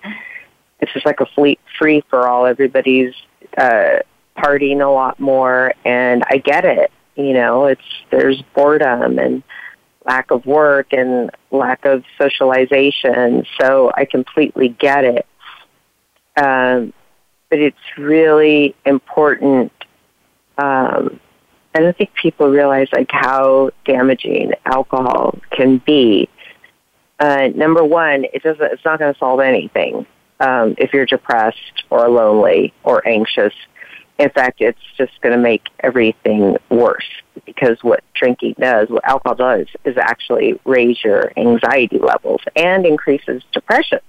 it's 0.81 0.93
just 0.93 1.07
like 1.07 1.21
a 1.21 1.27
free 1.35 1.59
free 1.79 2.03
for 2.11 2.29
all. 2.29 2.47
Everybody's 2.47 3.15
uh, 3.57 4.01
partying 4.37 4.81
a 4.81 4.91
lot 4.91 5.19
more, 5.19 5.73
and 5.85 6.23
I 6.29 6.39
get 6.39 6.65
it. 6.65 6.91
You 7.15 7.33
know, 7.33 7.67
it's 7.67 7.81
there's 8.11 8.43
boredom 8.55 9.19
and 9.19 9.43
lack 10.05 10.31
of 10.31 10.47
work 10.47 10.93
and 10.93 11.31
lack 11.51 11.85
of 11.85 12.05
socialization. 12.19 13.45
So 13.61 13.91
I 13.95 14.05
completely 14.05 14.69
get 14.69 15.05
it. 15.05 15.27
Um, 16.37 16.93
but 17.51 17.59
it's 17.59 17.77
really 17.97 18.75
important. 18.85 19.73
Um, 20.59 21.21
I 21.75 21.81
don't 21.81 21.97
think 21.97 22.13
people 22.15 22.49
realize 22.49 22.89
like 22.93 23.11
how 23.11 23.71
damaging 23.85 24.53
alcohol 24.65 25.39
can 25.51 25.79
be. 25.79 26.29
Uh, 27.19 27.49
number 27.55 27.85
one, 27.85 28.25
it 28.33 28.43
doesn't. 28.43 28.73
It's 28.73 28.85
not 28.85 28.99
going 28.99 29.13
to 29.13 29.19
solve 29.19 29.41
anything 29.41 30.07
um, 30.41 30.75
if 30.79 30.93
you're 30.93 31.07
depressed 31.07 31.85
or 31.91 32.09
lonely 32.09 32.73
or 32.83 33.07
anxious. 33.07 33.55
In 34.19 34.31
fact, 34.31 34.61
it's 34.61 34.81
just 34.97 35.21
going 35.21 35.37
to 35.37 35.41
make 35.41 35.69
everything 35.81 36.57
worse 36.71 37.05
because 37.45 37.77
what 37.83 38.03
drinking 38.15 38.55
does, 38.59 38.89
what 38.89 39.05
alcohol 39.05 39.35
does, 39.35 39.67
is 39.85 39.97
actually 39.99 40.59
raise 40.65 41.03
your 41.05 41.33
anxiety 41.37 41.99
levels 41.99 42.41
and 42.57 42.87
increases 42.87 43.43
depression. 43.53 44.01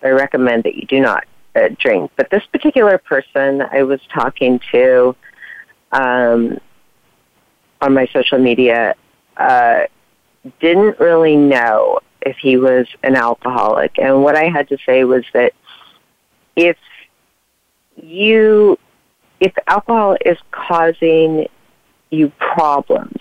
So 0.00 0.08
I 0.08 0.10
recommend 0.10 0.64
that 0.64 0.74
you 0.74 0.86
do 0.86 1.00
not 1.00 1.24
uh, 1.54 1.68
drink. 1.78 2.10
But 2.16 2.30
this 2.30 2.44
particular 2.52 2.98
person 2.98 3.62
I 3.62 3.82
was 3.82 4.00
talking 4.12 4.60
to 4.72 5.14
um, 5.92 6.58
on 7.80 7.94
my 7.94 8.06
social 8.12 8.38
media 8.38 8.94
uh, 9.36 9.82
didn't 10.60 10.98
really 11.00 11.36
know 11.36 12.00
if 12.22 12.36
he 12.36 12.56
was 12.56 12.86
an 13.02 13.16
alcoholic. 13.16 13.98
And 13.98 14.22
what 14.22 14.36
I 14.36 14.44
had 14.44 14.68
to 14.68 14.78
say 14.84 15.04
was 15.04 15.24
that 15.32 15.52
if 16.56 16.76
you, 17.96 18.78
if 19.40 19.52
alcohol 19.66 20.16
is 20.24 20.38
causing 20.50 21.48
you 22.10 22.30
problems, 22.38 23.18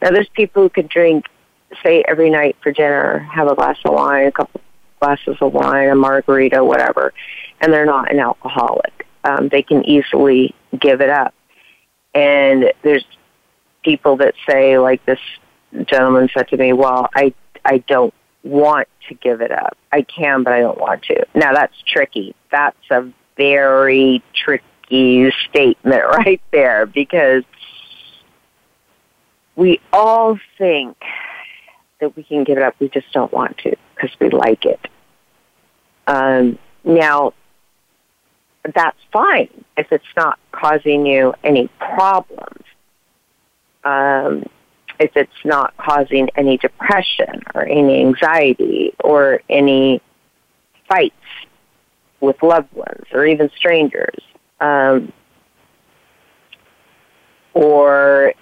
now 0.00 0.10
there's 0.10 0.28
people 0.30 0.62
who 0.62 0.68
could 0.68 0.88
drink, 0.88 1.26
say, 1.82 2.02
every 2.06 2.28
night 2.28 2.56
for 2.62 2.72
dinner, 2.72 3.18
have 3.18 3.48
a 3.48 3.54
glass 3.54 3.78
of 3.84 3.94
wine, 3.94 4.26
a 4.26 4.32
couple 4.32 4.60
glasses 5.02 5.36
of 5.40 5.52
wine, 5.52 5.88
a 5.88 5.96
margarita, 5.96 6.62
whatever, 6.64 7.12
and 7.60 7.72
they're 7.72 7.86
not 7.86 8.12
an 8.12 8.20
alcoholic. 8.20 9.06
Um, 9.24 9.48
they 9.48 9.62
can 9.62 9.84
easily 9.84 10.54
give 10.78 11.00
it 11.00 11.10
up. 11.10 11.34
And 12.14 12.72
there's 12.82 13.04
people 13.82 14.16
that 14.18 14.34
say, 14.48 14.78
like 14.78 15.04
this 15.06 15.18
gentleman 15.86 16.28
said 16.32 16.48
to 16.48 16.56
me, 16.56 16.72
"Well, 16.72 17.08
I 17.14 17.34
I 17.64 17.78
don't 17.78 18.14
want 18.44 18.88
to 19.08 19.14
give 19.14 19.40
it 19.40 19.50
up. 19.50 19.76
I 19.92 20.02
can, 20.02 20.44
but 20.44 20.52
I 20.52 20.60
don't 20.60 20.78
want 20.78 21.02
to." 21.04 21.26
Now 21.34 21.52
that's 21.52 21.74
tricky. 21.86 22.34
That's 22.50 22.90
a 22.90 23.10
very 23.36 24.22
tricky 24.34 25.32
statement 25.48 26.02
right 26.08 26.42
there 26.52 26.86
because 26.86 27.44
we 29.56 29.80
all 29.92 30.38
think 30.58 30.96
that 32.00 32.16
we 32.16 32.22
can 32.22 32.44
give 32.44 32.58
it 32.58 32.62
up. 32.62 32.74
We 32.78 32.88
just 32.88 33.10
don't 33.12 33.32
want 33.32 33.58
to 33.58 33.74
because 33.94 34.10
we 34.20 34.30
like 34.30 34.64
it. 34.64 34.80
Um, 36.06 36.58
now, 36.84 37.32
that's 38.74 38.98
fine 39.12 39.48
if 39.76 39.90
it's 39.90 40.04
not 40.16 40.38
causing 40.52 41.06
you 41.06 41.34
any 41.42 41.68
problems. 41.78 42.64
Um, 43.84 44.44
if 45.00 45.16
it's 45.16 45.44
not 45.44 45.76
causing 45.76 46.28
any 46.36 46.58
depression 46.58 47.42
or 47.54 47.64
any 47.64 48.00
anxiety 48.00 48.94
or 49.02 49.40
any 49.48 50.00
fights 50.88 51.14
with 52.20 52.40
loved 52.42 52.72
ones 52.72 53.04
or 53.12 53.26
even 53.26 53.50
strangers. 53.56 54.18
Um, 54.60 55.12
or 57.54 58.32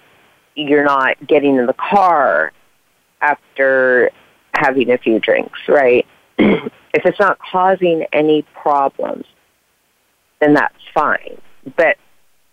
you're 0.55 0.83
not 0.83 1.15
getting 1.25 1.57
in 1.57 1.65
the 1.65 1.73
car 1.73 2.53
after 3.21 4.11
having 4.53 4.91
a 4.91 4.97
few 4.97 5.19
drinks, 5.19 5.59
right? 5.67 6.05
If 6.93 7.05
it's 7.05 7.19
not 7.19 7.39
causing 7.39 8.05
any 8.11 8.45
problems, 8.61 9.25
then 10.39 10.53
that's 10.53 10.75
fine. 10.93 11.39
But 11.77 11.97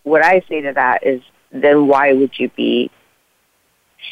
what 0.03 0.23
I 0.23 0.41
say 0.47 0.61
to 0.61 0.73
that 0.73 1.05
is, 1.05 1.21
then 1.51 1.87
why 1.87 2.13
would 2.13 2.37
you 2.37 2.49
be 2.49 2.91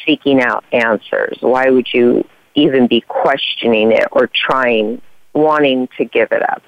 seeking 0.06 0.42
out 0.42 0.64
answers? 0.72 1.38
Why 1.40 1.70
would 1.70 1.88
you 1.92 2.24
even 2.54 2.86
be 2.86 3.00
questioning 3.00 3.92
it 3.92 4.06
or 4.12 4.28
trying, 4.32 5.00
wanting 5.34 5.88
to 5.96 6.04
give 6.04 6.32
it 6.32 6.42
up? 6.42 6.62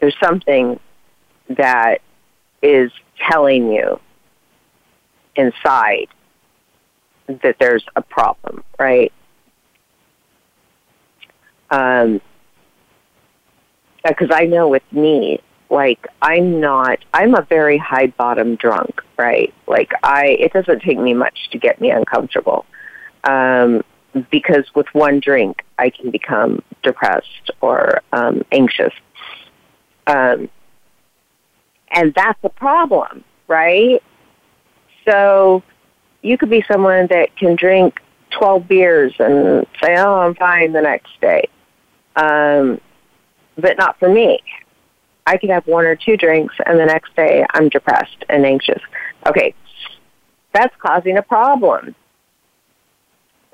There's 0.00 0.16
something 0.22 0.78
that 1.48 2.02
is 2.62 2.92
telling 3.30 3.72
you 3.72 3.98
inside 5.36 6.08
that 7.26 7.56
there's 7.58 7.84
a 7.96 8.02
problem, 8.02 8.62
right? 8.78 9.12
Um, 11.70 12.20
because 14.04 14.30
I 14.32 14.46
know 14.46 14.68
with 14.68 14.82
me, 14.92 15.40
like 15.70 16.06
I'm 16.20 16.60
not, 16.60 16.98
I'm 17.14 17.34
a 17.34 17.42
very 17.42 17.78
high 17.78 18.08
bottom 18.08 18.56
drunk, 18.56 19.00
right? 19.16 19.52
Like 19.66 19.92
I, 20.02 20.36
it 20.38 20.52
doesn't 20.52 20.82
take 20.82 20.98
me 20.98 21.14
much 21.14 21.50
to 21.52 21.58
get 21.58 21.80
me 21.80 21.90
uncomfortable. 21.90 22.66
Um, 23.24 23.82
because 24.30 24.64
with 24.74 24.86
one 24.92 25.20
drink, 25.20 25.64
I 25.78 25.90
can 25.90 26.10
become 26.10 26.62
depressed 26.82 27.50
or 27.60 28.02
um, 28.12 28.42
anxious. 28.52 28.92
Um, 30.06 30.50
and 31.90 32.12
that's 32.14 32.38
a 32.42 32.48
problem, 32.48 33.24
right? 33.48 34.02
So 35.08 35.62
you 36.22 36.36
could 36.38 36.50
be 36.50 36.64
someone 36.70 37.06
that 37.08 37.34
can 37.36 37.56
drink 37.56 38.00
12 38.38 38.68
beers 38.68 39.14
and 39.18 39.66
say, 39.82 39.96
oh, 39.98 40.20
I'm 40.20 40.34
fine 40.34 40.72
the 40.72 40.82
next 40.82 41.20
day. 41.20 41.48
Um, 42.16 42.80
but 43.56 43.76
not 43.78 43.98
for 43.98 44.08
me. 44.08 44.40
I 45.26 45.36
could 45.36 45.50
have 45.50 45.66
one 45.66 45.84
or 45.84 45.96
two 45.96 46.16
drinks 46.16 46.54
and 46.66 46.78
the 46.78 46.86
next 46.86 47.14
day 47.14 47.44
I'm 47.50 47.68
depressed 47.68 48.24
and 48.28 48.44
anxious. 48.44 48.82
Okay, 49.26 49.54
that's 50.52 50.74
causing 50.78 51.16
a 51.16 51.22
problem. 51.22 51.94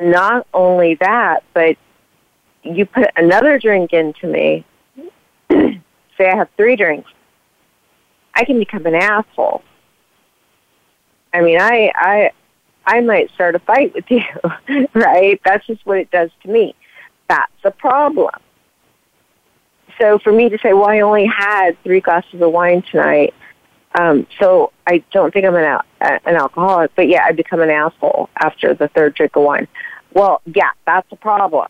Not 0.01 0.47
only 0.55 0.95
that, 0.97 1.43
but 1.53 1.77
you 2.63 2.87
put 2.87 3.11
another 3.17 3.59
drink 3.59 3.93
into 3.93 4.27
me. 4.27 4.65
say 5.51 6.31
I 6.31 6.37
have 6.37 6.49
three 6.57 6.77
drinks. 6.77 7.11
I 8.35 8.45
can 8.45 8.59
become 8.59 8.87
an 8.87 8.95
asshole. 8.95 9.63
I 11.33 11.41
mean, 11.43 11.61
I, 11.61 11.93
I, 11.95 12.31
I 12.87 13.01
might 13.01 13.31
start 13.33 13.55
a 13.55 13.59
fight 13.59 13.95
with 13.95 14.05
you, 14.11 14.23
right? 14.95 15.41
That's 15.45 15.67
just 15.67 15.85
what 15.85 15.99
it 15.99 16.11
does 16.11 16.31
to 16.43 16.49
me. 16.49 16.75
That's 17.29 17.53
a 17.65 17.71
problem. 17.71 18.31
So 20.01 20.19
for 20.19 20.33
me 20.33 20.49
to 20.49 20.59
say, 20.59 20.73
well, 20.73 20.89
I 20.89 21.01
only 21.01 21.27
had 21.27 21.73
three 21.83 22.01
glasses 22.01 22.41
of 22.41 22.53
wine 22.53 22.83
tonight, 22.83 23.35
um, 23.99 24.27
so 24.39 24.73
I 24.87 25.03
don't 25.13 25.33
think 25.33 25.47
I'm 25.47 25.57
an, 25.57 25.65
al- 25.65 25.85
an 26.01 26.37
alcoholic, 26.37 26.95
but 26.95 27.09
yeah, 27.09 27.25
I 27.25 27.33
become 27.33 27.61
an 27.61 27.71
asshole 27.71 28.29
after 28.39 28.75
the 28.75 28.89
third 28.89 29.15
drink 29.15 29.35
of 29.37 29.43
wine. 29.43 29.67
Well, 30.13 30.41
yeah, 30.47 30.71
that's 30.87 31.11
a 31.11 31.17
problem. 31.17 31.69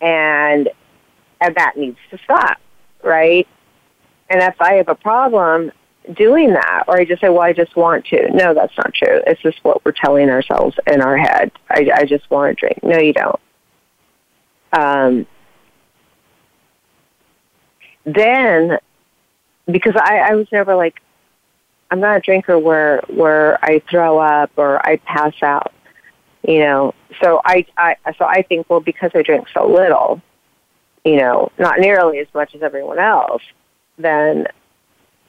And, 0.00 0.68
and 1.40 1.54
that 1.54 1.76
needs 1.76 1.98
to 2.10 2.18
stop, 2.18 2.58
right? 3.02 3.48
And 4.28 4.42
if 4.42 4.60
I 4.60 4.74
have 4.74 4.88
a 4.88 4.94
problem 4.94 5.72
doing 6.12 6.52
that, 6.52 6.84
or 6.86 6.98
I 6.98 7.04
just 7.04 7.20
say, 7.20 7.28
well, 7.30 7.40
I 7.40 7.52
just 7.52 7.76
want 7.76 8.04
to. 8.06 8.30
No, 8.30 8.52
that's 8.52 8.76
not 8.76 8.92
true. 8.92 9.22
It's 9.26 9.40
just 9.40 9.62
what 9.64 9.84
we're 9.84 9.92
telling 9.92 10.28
ourselves 10.28 10.76
in 10.86 11.00
our 11.00 11.16
head. 11.16 11.50
I, 11.70 11.88
I 11.94 12.04
just 12.04 12.30
want 12.30 12.58
to 12.58 12.60
drink. 12.60 12.82
No, 12.82 12.98
you 12.98 13.12
don't. 13.12 13.40
Um, 14.72 15.26
then, 18.04 18.78
because 19.66 19.94
I, 19.96 20.18
I 20.18 20.34
was 20.34 20.46
never 20.52 20.74
like, 20.76 21.00
I'm 21.90 22.00
not 22.00 22.16
a 22.16 22.20
drinker 22.20 22.58
where 22.58 23.02
where 23.08 23.62
I 23.64 23.80
throw 23.90 24.18
up 24.18 24.50
or 24.56 24.84
I 24.84 24.96
pass 24.96 25.34
out, 25.42 25.72
you 26.42 26.60
know. 26.60 26.94
So 27.22 27.40
I, 27.44 27.66
I 27.76 27.96
so 28.18 28.24
I 28.24 28.42
think 28.42 28.68
well 28.68 28.80
because 28.80 29.12
I 29.14 29.22
drink 29.22 29.46
so 29.54 29.68
little, 29.68 30.20
you 31.04 31.16
know, 31.16 31.52
not 31.58 31.78
nearly 31.78 32.18
as 32.18 32.26
much 32.34 32.54
as 32.54 32.62
everyone 32.62 32.98
else, 32.98 33.42
then 33.98 34.46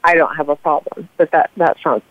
I 0.04 0.16
don't 0.16 0.36
have 0.36 0.50
a 0.50 0.56
problem. 0.56 1.10
But 1.18 1.32
that 1.32 1.52
that's 1.56 1.84
not 1.86 2.02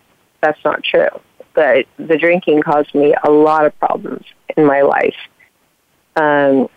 that's 0.41 0.63
not 0.65 0.85
true. 0.85 1.09
But 1.55 1.87
the 1.97 2.19
drinking 2.19 2.63
caused 2.63 2.95
me 2.95 3.15
a 3.25 3.31
lot 3.31 3.65
of 3.67 3.77
problems 3.79 4.25
in 4.57 4.67
my 4.67 4.83
life. 4.83 5.17
Um, 6.17 6.69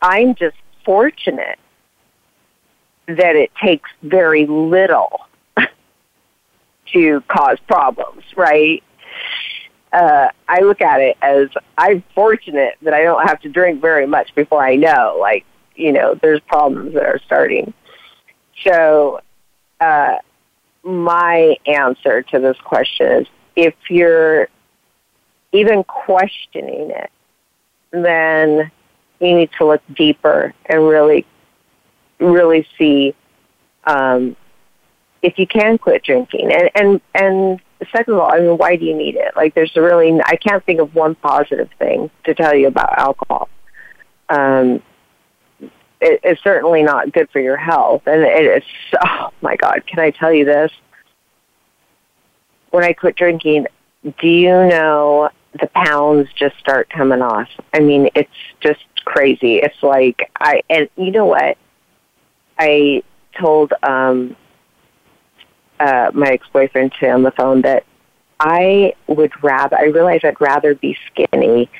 I'm 0.00 0.34
just 0.34 0.56
fortunate 0.84 1.58
that 3.06 3.36
it 3.36 3.50
takes 3.62 3.90
very 4.02 4.46
little 4.46 5.20
to 6.92 7.20
cause 7.28 7.58
problems, 7.66 8.24
right? 8.36 8.82
Uh, 9.92 10.28
I 10.48 10.60
look 10.60 10.80
at 10.80 11.00
it 11.00 11.16
as 11.20 11.48
I'm 11.76 12.02
fortunate 12.14 12.76
that 12.82 12.94
I 12.94 13.02
don't 13.02 13.26
have 13.26 13.40
to 13.40 13.48
drink 13.48 13.80
very 13.80 14.06
much 14.06 14.34
before 14.34 14.64
I 14.64 14.76
know, 14.76 15.16
like, 15.20 15.44
you 15.74 15.92
know, 15.92 16.14
there's 16.14 16.40
problems 16.40 16.94
that 16.94 17.04
are 17.04 17.20
starting. 17.26 17.74
So, 18.64 19.20
uh, 19.80 20.16
my 20.82 21.56
answer 21.66 22.22
to 22.22 22.38
this 22.38 22.56
question 22.64 23.22
is 23.22 23.26
if 23.56 23.74
you're 23.88 24.48
even 25.52 25.84
questioning 25.84 26.90
it, 26.90 27.10
then 27.90 28.70
you 29.20 29.36
need 29.36 29.50
to 29.58 29.66
look 29.66 29.82
deeper 29.94 30.54
and 30.66 30.86
really, 30.86 31.26
really 32.18 32.66
see 32.78 33.14
um, 33.84 34.36
if 35.22 35.38
you 35.38 35.46
can 35.46 35.78
quit 35.78 36.02
drinking. 36.02 36.52
And 36.52 36.70
and 36.74 37.00
and 37.14 37.60
second 37.90 38.14
of 38.14 38.20
all, 38.20 38.32
I 38.32 38.40
mean, 38.40 38.58
why 38.58 38.76
do 38.76 38.84
you 38.84 38.96
need 38.96 39.16
it? 39.16 39.34
Like, 39.36 39.54
there's 39.54 39.74
really 39.76 40.20
I 40.24 40.36
can't 40.36 40.64
think 40.64 40.80
of 40.80 40.94
one 40.94 41.14
positive 41.16 41.70
thing 41.78 42.10
to 42.24 42.34
tell 42.34 42.54
you 42.54 42.68
about 42.68 42.98
alcohol. 42.98 43.48
Um, 44.28 44.82
it, 46.00 46.20
it's 46.22 46.42
certainly 46.42 46.82
not 46.82 47.12
good 47.12 47.30
for 47.30 47.40
your 47.40 47.56
health, 47.56 48.02
and 48.06 48.22
it, 48.22 48.44
it 48.44 48.62
is. 48.62 48.64
Oh 49.04 49.30
my 49.40 49.56
God! 49.56 49.82
Can 49.86 49.98
I 49.98 50.10
tell 50.10 50.32
you 50.32 50.44
this? 50.44 50.70
When 52.70 52.84
I 52.84 52.92
quit 52.92 53.16
drinking, 53.16 53.66
do 54.20 54.28
you 54.28 54.50
know 54.50 55.30
the 55.60 55.68
pounds 55.74 56.28
just 56.34 56.58
start 56.58 56.88
coming 56.90 57.22
off? 57.22 57.48
I 57.72 57.80
mean, 57.80 58.08
it's 58.14 58.30
just 58.60 58.80
crazy. 59.04 59.56
It's 59.56 59.82
like 59.82 60.30
I 60.38 60.62
and 60.68 60.88
you 60.96 61.10
know 61.10 61.26
what? 61.26 61.56
I 62.58 63.02
told 63.40 63.72
um 63.82 64.36
uh 65.80 66.10
my 66.14 66.28
ex 66.28 66.46
boyfriend 66.52 66.92
today 66.92 67.10
on 67.10 67.22
the 67.22 67.30
phone 67.32 67.62
that 67.62 67.84
I 68.40 68.94
would 69.06 69.32
rather 69.42 69.76
I 69.76 69.84
realize 69.84 70.20
I'd 70.24 70.40
rather 70.40 70.74
be 70.74 70.96
skinny 71.06 71.70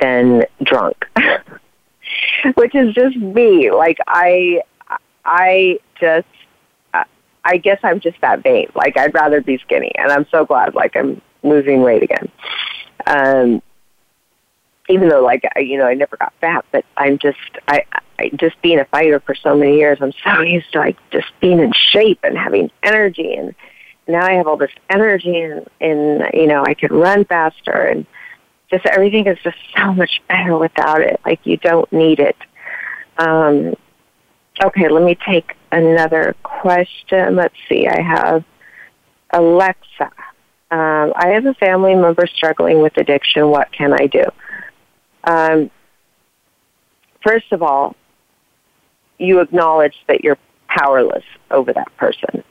than 0.00 0.44
drunk. 0.62 1.04
Which 2.54 2.74
is 2.74 2.94
just 2.94 3.16
me. 3.16 3.70
Like 3.70 3.98
I 4.06 4.62
I 5.24 5.78
just 6.00 6.26
I 7.44 7.56
guess 7.56 7.78
I'm 7.82 8.00
just 8.00 8.20
that 8.20 8.42
vain. 8.42 8.68
Like 8.74 8.96
I'd 8.98 9.14
rather 9.14 9.40
be 9.40 9.58
skinny 9.58 9.92
and 9.96 10.10
I'm 10.12 10.26
so 10.30 10.44
glad 10.44 10.74
like 10.74 10.96
I'm 10.96 11.20
losing 11.42 11.82
weight 11.82 12.02
again. 12.02 12.30
Um 13.06 13.62
even 14.88 15.08
though 15.08 15.22
like 15.22 15.44
I, 15.54 15.60
you 15.60 15.78
know 15.78 15.86
I 15.86 15.94
never 15.94 16.16
got 16.16 16.32
fat, 16.40 16.64
but 16.72 16.84
I'm 16.96 17.18
just 17.18 17.38
I, 17.66 17.84
I 18.18 18.30
just 18.36 18.60
being 18.62 18.80
a 18.80 18.84
fighter 18.86 19.20
for 19.20 19.34
so 19.34 19.56
many 19.56 19.76
years. 19.76 19.98
I'm 20.00 20.12
so 20.24 20.40
used 20.40 20.72
to 20.72 20.78
like 20.78 20.96
just 21.10 21.28
being 21.40 21.60
in 21.60 21.72
shape 21.72 22.20
and 22.22 22.36
having 22.36 22.70
energy, 22.82 23.34
and 23.34 23.54
now 24.06 24.26
I 24.26 24.32
have 24.34 24.46
all 24.46 24.56
this 24.56 24.72
energy, 24.88 25.40
and 25.40 25.66
and 25.80 26.24
you 26.32 26.46
know 26.46 26.64
I 26.64 26.74
could 26.74 26.90
run 26.92 27.24
faster, 27.24 27.72
and 27.72 28.06
just 28.70 28.86
everything 28.86 29.26
is 29.26 29.38
just 29.42 29.58
so 29.76 29.92
much 29.92 30.22
better 30.28 30.56
without 30.56 31.00
it. 31.00 31.20
Like 31.24 31.40
you 31.44 31.56
don't 31.58 31.90
need 31.92 32.20
it. 32.20 32.36
Um, 33.18 33.74
okay, 34.62 34.88
let 34.88 35.02
me 35.02 35.16
take 35.26 35.54
another 35.70 36.34
question. 36.42 37.36
Let's 37.36 37.54
see. 37.68 37.86
I 37.86 38.00
have 38.00 38.44
Alexa. 39.30 40.10
Um, 40.70 41.12
I 41.16 41.28
have 41.28 41.46
a 41.46 41.54
family 41.54 41.94
member 41.94 42.26
struggling 42.26 42.82
with 42.82 42.96
addiction. 42.96 43.48
What 43.48 43.72
can 43.72 43.92
I 43.92 44.06
do? 44.06 44.24
Um, 45.28 45.70
first 47.22 47.52
of 47.52 47.62
all, 47.62 47.94
you 49.18 49.40
acknowledge 49.40 49.94
that 50.08 50.24
you're 50.24 50.38
powerless 50.68 51.24
over 51.50 51.72
that 51.74 51.94
person. 51.98 52.42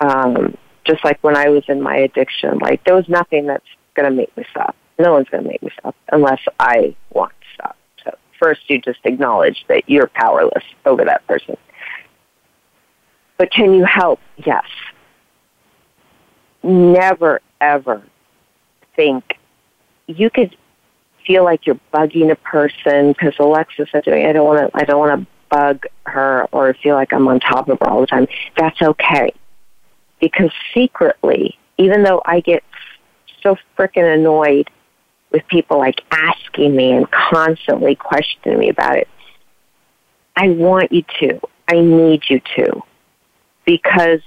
Um, 0.00 0.58
just 0.84 1.02
like 1.04 1.18
when 1.22 1.36
I 1.36 1.48
was 1.48 1.64
in 1.68 1.80
my 1.80 1.96
addiction, 1.96 2.58
like 2.58 2.84
there 2.84 2.94
was 2.94 3.08
nothing 3.08 3.46
that's 3.46 3.64
going 3.94 4.10
to 4.10 4.14
make 4.14 4.36
me 4.36 4.44
stop. 4.50 4.76
No 4.98 5.12
one's 5.12 5.28
going 5.30 5.42
to 5.44 5.48
make 5.48 5.62
me 5.62 5.70
stop 5.78 5.96
unless 6.12 6.40
I 6.60 6.94
want 7.12 7.32
to 7.40 7.46
stop. 7.54 7.76
So 8.04 8.10
first, 8.38 8.68
you 8.68 8.78
just 8.78 9.00
acknowledge 9.04 9.64
that 9.68 9.88
you're 9.88 10.08
powerless 10.08 10.64
over 10.84 11.04
that 11.04 11.26
person. 11.26 11.56
But 13.38 13.50
can 13.50 13.72
you 13.72 13.84
help? 13.84 14.20
Yes. 14.36 14.66
Never, 16.62 17.40
ever 17.60 18.02
think 18.96 19.38
you 20.06 20.28
could 20.28 20.56
feel 21.26 21.44
like 21.44 21.66
you're 21.66 21.80
bugging 21.92 22.30
a 22.30 22.36
person 22.36 23.12
because 23.12 23.34
Alexa 23.38 23.86
said 23.92 24.04
to 24.04 24.10
me, 24.12 24.26
I 24.26 24.32
don't 24.32 24.46
want 24.46 24.72
to, 24.72 24.78
I 24.78 24.84
don't 24.84 24.98
want 24.98 25.20
to 25.20 25.26
bug 25.50 25.86
her 26.06 26.46
or 26.52 26.74
feel 26.82 26.94
like 26.94 27.12
I'm 27.12 27.28
on 27.28 27.40
top 27.40 27.68
of 27.68 27.78
her 27.80 27.88
all 27.88 28.00
the 28.00 28.06
time. 28.06 28.26
That's 28.56 28.80
okay. 28.80 29.32
because 30.22 30.50
secretly, 30.72 31.58
even 31.76 32.04
though 32.04 32.22
I 32.24 32.40
get 32.40 32.62
so 33.42 33.56
freaking 33.76 34.14
annoyed 34.14 34.70
with 35.32 35.46
people 35.48 35.78
like 35.78 36.00
asking 36.10 36.74
me 36.76 36.92
and 36.92 37.10
constantly 37.10 37.96
questioning 37.96 38.58
me 38.58 38.68
about 38.70 38.96
it, 38.96 39.08
I 40.36 40.48
want 40.50 40.92
you 40.92 41.04
to. 41.20 41.40
I 41.68 41.80
need 41.80 42.22
you 42.28 42.40
to. 42.56 42.82
Because 43.66 44.20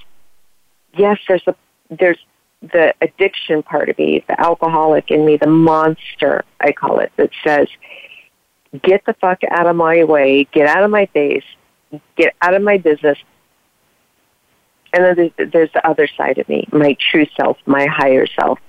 yes, 0.97 1.17
there's 1.27 1.43
a 1.47 1.55
there's 1.89 2.19
the 2.61 2.93
addiction 3.01 3.63
part 3.63 3.89
of 3.89 3.97
me, 3.97 4.23
the 4.27 4.39
alcoholic 4.39 5.11
in 5.11 5.25
me, 5.25 5.37
the 5.37 5.47
monster, 5.47 6.43
I 6.59 6.71
call 6.71 6.99
it, 6.99 7.11
that 7.17 7.29
says, 7.43 7.67
get 8.81 9.05
the 9.05 9.13
fuck 9.13 9.41
out 9.49 9.67
of 9.67 9.75
my 9.75 10.03
way, 10.03 10.45
get 10.51 10.67
out 10.67 10.83
of 10.83 10.91
my 10.91 11.05
face, 11.07 11.43
get 12.15 12.33
out 12.41 12.53
of 12.53 12.61
my 12.61 12.77
business. 12.77 13.17
And 14.93 15.03
then 15.03 15.31
there's, 15.37 15.51
there's 15.51 15.73
the 15.73 15.87
other 15.87 16.07
side 16.07 16.37
of 16.37 16.47
me, 16.49 16.67
my 16.71 16.95
true 17.11 17.27
self, 17.39 17.57
my 17.65 17.85
higher 17.85 18.27
self, 18.27 18.59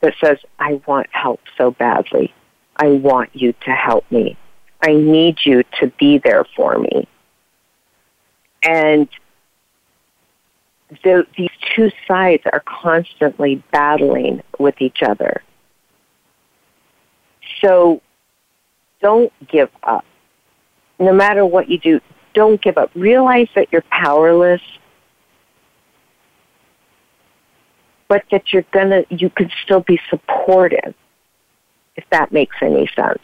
that 0.00 0.14
says, 0.22 0.38
I 0.58 0.80
want 0.86 1.08
help 1.10 1.40
so 1.58 1.72
badly. 1.72 2.32
I 2.76 2.88
want 2.88 3.30
you 3.34 3.52
to 3.64 3.70
help 3.70 4.10
me. 4.10 4.36
I 4.82 4.94
need 4.94 5.38
you 5.44 5.62
to 5.80 5.88
be 5.98 6.18
there 6.18 6.44
for 6.56 6.78
me. 6.78 7.06
And 8.62 9.08
the, 11.02 11.26
these 11.36 11.50
two 11.74 11.90
sides 12.06 12.42
are 12.52 12.62
constantly 12.66 13.62
battling 13.72 14.42
with 14.58 14.80
each 14.80 15.02
other. 15.02 15.42
So 17.60 18.00
don't 19.00 19.32
give 19.48 19.70
up. 19.82 20.04
No 20.98 21.12
matter 21.12 21.46
what 21.46 21.68
you 21.68 21.78
do, 21.78 22.00
don't 22.34 22.60
give 22.60 22.76
up. 22.76 22.90
Realize 22.94 23.48
that 23.54 23.68
you're 23.72 23.84
powerless, 23.90 24.60
but 28.08 28.24
that 28.30 28.52
you're 28.52 28.66
gonna, 28.72 29.04
you 29.08 29.30
can 29.30 29.50
still 29.64 29.80
be 29.80 30.00
supportive, 30.10 30.94
if 31.96 32.04
that 32.10 32.32
makes 32.32 32.56
any 32.60 32.88
sense, 32.94 33.22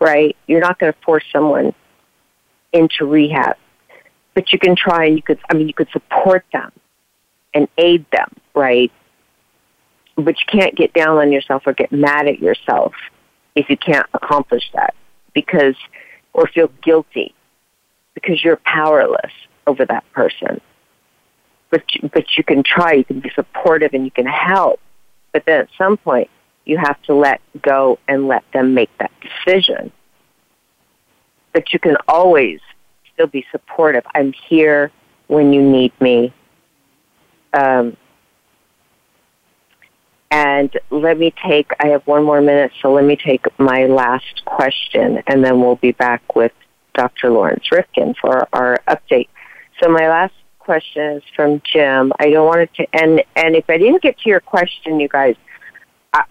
right? 0.00 0.36
You're 0.46 0.60
not 0.60 0.78
gonna 0.78 0.94
force 1.04 1.24
someone 1.32 1.74
into 2.72 3.06
rehab, 3.06 3.56
but 4.34 4.52
you 4.52 4.58
can 4.58 4.76
try 4.76 5.06
and 5.06 5.16
you 5.16 5.22
could, 5.22 5.38
I 5.50 5.54
mean, 5.54 5.68
you 5.68 5.74
could 5.74 5.88
support 5.92 6.44
them 6.52 6.72
and 7.54 7.68
aid 7.78 8.04
them, 8.10 8.34
right? 8.54 8.92
But 10.16 10.36
you 10.38 10.46
can't 10.46 10.76
get 10.76 10.92
down 10.92 11.18
on 11.18 11.32
yourself 11.32 11.62
or 11.66 11.72
get 11.72 11.92
mad 11.92 12.28
at 12.28 12.40
yourself 12.40 12.92
if 13.54 13.70
you 13.70 13.76
can't 13.76 14.06
accomplish 14.12 14.64
that 14.74 14.94
because, 15.32 15.76
or 16.32 16.46
feel 16.48 16.70
guilty 16.82 17.34
because 18.14 18.42
you're 18.42 18.60
powerless 18.64 19.32
over 19.66 19.84
that 19.86 20.04
person. 20.12 20.60
But, 21.70 21.82
but 22.12 22.24
you 22.36 22.44
can 22.44 22.62
try, 22.62 22.92
you 22.92 23.04
can 23.04 23.20
be 23.20 23.30
supportive 23.34 23.94
and 23.94 24.04
you 24.04 24.10
can 24.10 24.26
help. 24.26 24.80
But 25.32 25.44
then 25.46 25.60
at 25.60 25.68
some 25.76 25.96
point, 25.96 26.30
you 26.64 26.78
have 26.78 27.00
to 27.02 27.14
let 27.14 27.40
go 27.60 27.98
and 28.08 28.28
let 28.28 28.44
them 28.52 28.74
make 28.74 28.90
that 28.98 29.10
decision. 29.20 29.92
But 31.52 31.72
you 31.72 31.78
can 31.78 31.96
always 32.08 32.60
still 33.12 33.26
be 33.26 33.44
supportive. 33.50 34.04
I'm 34.14 34.32
here 34.48 34.90
when 35.26 35.52
you 35.52 35.62
need 35.62 35.92
me. 36.00 36.32
Um, 37.54 37.96
and 40.30 40.76
let 40.90 41.16
me 41.16 41.32
take, 41.46 41.70
I 41.78 41.88
have 41.88 42.04
one 42.08 42.24
more 42.24 42.40
minute, 42.40 42.72
so 42.82 42.92
let 42.92 43.04
me 43.04 43.14
take 43.14 43.46
my 43.58 43.86
last 43.86 44.44
question, 44.44 45.22
and 45.28 45.44
then 45.44 45.60
we'll 45.60 45.76
be 45.76 45.92
back 45.92 46.34
with 46.34 46.50
Dr. 46.94 47.30
Lawrence 47.30 47.70
Rifkin 47.70 48.14
for 48.20 48.48
our 48.52 48.80
update. 48.88 49.28
So 49.80 49.88
my 49.88 50.08
last 50.08 50.34
question 50.58 51.18
is 51.18 51.22
from 51.36 51.62
Jim. 51.64 52.12
I 52.18 52.30
don't 52.30 52.46
want 52.46 52.62
it 52.62 52.74
to, 52.74 52.86
and, 52.92 53.22
and 53.36 53.54
if 53.54 53.70
I 53.70 53.78
didn't 53.78 54.02
get 54.02 54.18
to 54.18 54.28
your 54.28 54.40
question, 54.40 54.98
you 54.98 55.08
guys, 55.08 55.36
I, 56.12 56.24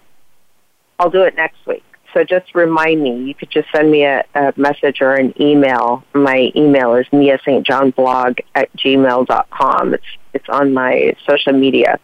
I'll 1.00 1.10
do 1.10 1.22
it 1.22 1.38
next 1.38 1.66
week. 1.66 1.86
So 2.14 2.24
just 2.24 2.54
remind 2.54 3.02
me. 3.02 3.24
You 3.24 3.34
could 3.34 3.50
just 3.50 3.68
send 3.76 3.92
me 3.92 4.04
a, 4.04 4.24
a 4.36 4.54
message 4.56 5.02
or 5.02 5.14
an 5.14 5.34
email. 5.42 6.04
My 6.14 6.52
email 6.56 6.94
is 6.96 7.08
Mia 7.12 7.40
St. 7.44 7.66
John 7.66 7.92
blog 7.92 8.38
at 8.54 8.76
gmail.com. 8.78 9.94
It's, 9.94 10.04
it's 10.34 10.50
on 10.50 10.74
my 10.74 11.16
social 11.28 11.54
media. 11.54 12.00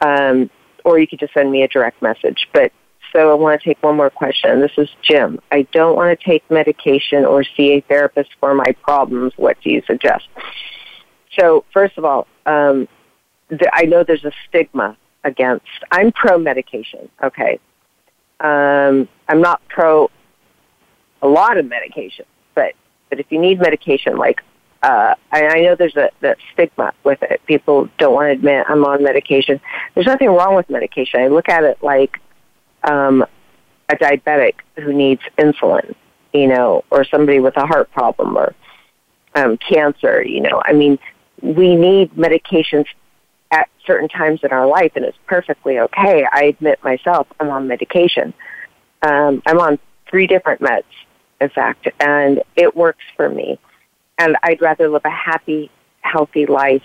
Um, 0.00 0.50
or 0.84 0.98
you 0.98 1.06
could 1.06 1.18
just 1.18 1.34
send 1.34 1.50
me 1.50 1.62
a 1.62 1.68
direct 1.68 2.02
message. 2.02 2.48
But 2.52 2.72
so 3.12 3.30
I 3.30 3.34
want 3.34 3.60
to 3.60 3.68
take 3.68 3.82
one 3.82 3.96
more 3.96 4.10
question. 4.10 4.60
This 4.60 4.72
is 4.76 4.88
Jim. 5.02 5.40
I 5.50 5.62
don't 5.72 5.96
want 5.96 6.18
to 6.18 6.24
take 6.24 6.48
medication 6.50 7.24
or 7.24 7.44
see 7.56 7.72
a 7.72 7.80
therapist 7.80 8.30
for 8.40 8.54
my 8.54 8.74
problems. 8.82 9.32
What 9.36 9.56
do 9.62 9.70
you 9.70 9.82
suggest? 9.86 10.28
So 11.38 11.64
first 11.72 11.96
of 11.96 12.04
all, 12.04 12.26
um, 12.46 12.88
the, 13.48 13.68
I 13.72 13.82
know 13.82 14.04
there's 14.04 14.24
a 14.24 14.32
stigma 14.48 14.96
against. 15.22 15.66
I'm 15.90 16.12
pro 16.12 16.38
medication. 16.38 17.08
Okay, 17.22 17.58
um, 18.40 19.08
I'm 19.28 19.40
not 19.40 19.66
pro 19.68 20.10
a 21.22 21.28
lot 21.28 21.56
of 21.56 21.66
medication, 21.66 22.26
but 22.54 22.74
but 23.10 23.20
if 23.20 23.26
you 23.30 23.40
need 23.40 23.60
medication, 23.60 24.16
like 24.16 24.40
uh, 24.82 25.14
I, 25.32 25.46
I 25.46 25.60
know 25.62 25.74
there's 25.74 25.96
a 25.96 26.10
that 26.20 26.38
stigma 26.52 26.92
with 27.04 27.22
it. 27.22 27.40
People 27.46 27.88
don't 27.98 28.14
want 28.14 28.28
to 28.28 28.32
admit 28.32 28.66
I'm 28.68 28.84
on 28.84 29.02
medication. 29.02 29.60
There's 29.94 30.06
nothing 30.06 30.28
wrong 30.28 30.54
with 30.56 30.68
medication. 30.68 31.20
I 31.20 31.28
look 31.28 31.48
at 31.48 31.64
it 31.64 31.82
like 31.82 32.20
um, 32.82 33.24
a 33.88 33.96
diabetic 33.96 34.56
who 34.76 34.92
needs 34.92 35.22
insulin, 35.38 35.94
you 36.32 36.48
know, 36.48 36.84
or 36.90 37.04
somebody 37.04 37.40
with 37.40 37.56
a 37.56 37.66
heart 37.66 37.90
problem 37.92 38.36
or 38.36 38.54
um, 39.34 39.56
cancer. 39.56 40.22
You 40.22 40.42
know, 40.42 40.60
I 40.64 40.72
mean, 40.72 40.98
we 41.40 41.76
need 41.76 42.12
medications 42.14 42.86
at 43.54 43.70
certain 43.86 44.08
times 44.08 44.40
in 44.42 44.50
our 44.50 44.66
life, 44.66 44.92
and 44.96 45.04
it's 45.04 45.16
perfectly 45.26 45.78
okay. 45.78 46.26
I 46.30 46.44
admit 46.44 46.82
myself, 46.82 47.28
I'm 47.38 47.50
on 47.50 47.68
medication. 47.68 48.34
Um, 49.02 49.42
I'm 49.46 49.60
on 49.60 49.78
three 50.10 50.26
different 50.26 50.60
meds, 50.60 50.82
in 51.40 51.48
fact, 51.50 51.88
and 52.00 52.42
it 52.56 52.76
works 52.76 53.04
for 53.16 53.28
me. 53.28 53.60
And 54.18 54.36
I'd 54.42 54.60
rather 54.60 54.88
live 54.88 55.02
a 55.04 55.10
happy, 55.10 55.70
healthy 56.00 56.46
life 56.46 56.82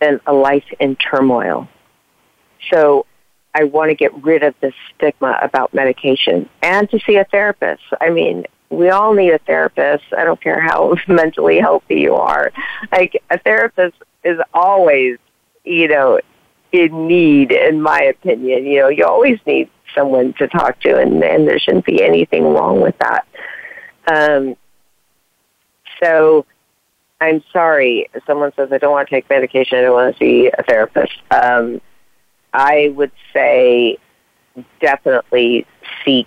than 0.00 0.20
a 0.26 0.32
life 0.32 0.64
in 0.78 0.96
turmoil. 0.96 1.68
So 2.70 3.04
I 3.54 3.64
want 3.64 3.90
to 3.90 3.94
get 3.94 4.14
rid 4.22 4.42
of 4.42 4.54
this 4.60 4.74
stigma 4.94 5.38
about 5.42 5.74
medication 5.74 6.48
and 6.62 6.88
to 6.90 6.98
see 7.00 7.16
a 7.16 7.24
therapist. 7.24 7.82
I 8.00 8.08
mean, 8.08 8.44
we 8.70 8.88
all 8.88 9.12
need 9.12 9.32
a 9.32 9.38
therapist. 9.38 10.04
I 10.16 10.24
don't 10.24 10.40
care 10.40 10.60
how 10.60 10.94
mentally 11.08 11.58
healthy 11.58 12.00
you 12.00 12.14
are. 12.14 12.52
Like 12.90 13.20
a 13.28 13.38
therapist 13.38 13.96
is 14.24 14.38
always 14.54 15.18
you 15.64 15.88
know, 15.88 16.20
in 16.72 17.06
need, 17.06 17.52
in 17.52 17.82
my 17.82 18.00
opinion. 18.00 18.64
You 18.64 18.80
know, 18.80 18.88
you 18.88 19.04
always 19.04 19.38
need 19.46 19.70
someone 19.94 20.32
to 20.34 20.46
talk 20.48 20.80
to, 20.80 20.98
and, 20.98 21.22
and 21.22 21.46
there 21.46 21.58
shouldn't 21.58 21.84
be 21.84 22.02
anything 22.02 22.44
wrong 22.44 22.80
with 22.80 22.96
that. 22.98 23.26
Um, 24.06 24.56
so 26.02 26.46
I'm 27.20 27.42
sorry. 27.52 28.08
Someone 28.26 28.52
says, 28.56 28.70
I 28.72 28.78
don't 28.78 28.92
want 28.92 29.08
to 29.08 29.14
take 29.14 29.28
medication, 29.28 29.78
I 29.78 29.82
don't 29.82 29.92
want 29.92 30.16
to 30.16 30.18
see 30.18 30.50
a 30.56 30.62
therapist. 30.62 31.12
Um, 31.30 31.80
I 32.52 32.92
would 32.96 33.12
say 33.32 33.98
definitely 34.80 35.66
seek 36.04 36.26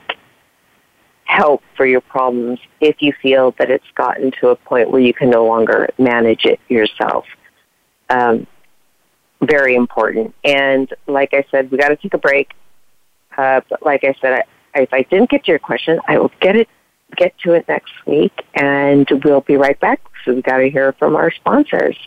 help 1.25 1.61
for 1.75 1.85
your 1.85 2.01
problems 2.01 2.59
if 2.79 3.01
you 3.01 3.13
feel 3.21 3.55
that 3.57 3.71
it's 3.71 3.89
gotten 3.95 4.31
to 4.39 4.49
a 4.49 4.55
point 4.55 4.91
where 4.91 5.01
you 5.01 5.13
can 5.13 5.29
no 5.29 5.45
longer 5.45 5.89
manage 5.97 6.45
it 6.45 6.59
yourself. 6.69 7.25
Um, 8.09 8.45
very 9.45 9.75
important. 9.75 10.33
And 10.43 10.91
like 11.07 11.33
I 11.33 11.45
said, 11.51 11.71
we 11.71 11.77
got 11.77 11.89
to 11.89 11.95
take 11.95 12.13
a 12.13 12.17
break. 12.17 12.51
Uh, 13.37 13.61
but 13.69 13.83
like 13.83 14.03
I 14.03 14.15
said, 14.21 14.43
I, 14.73 14.81
if 14.81 14.93
I 14.93 15.03
didn't 15.03 15.29
get 15.29 15.45
to 15.45 15.51
your 15.51 15.59
question, 15.59 15.99
I 16.07 16.17
will 16.17 16.31
get 16.39 16.55
it, 16.55 16.67
get 17.15 17.37
to 17.39 17.53
it 17.53 17.67
next 17.67 17.93
week, 18.05 18.33
and 18.55 19.07
we'll 19.23 19.41
be 19.41 19.55
right 19.55 19.79
back. 19.79 20.01
So 20.25 20.33
we 20.33 20.41
got 20.41 20.57
to 20.57 20.69
hear 20.69 20.93
from 20.93 21.15
our 21.15 21.31
sponsors. 21.31 21.97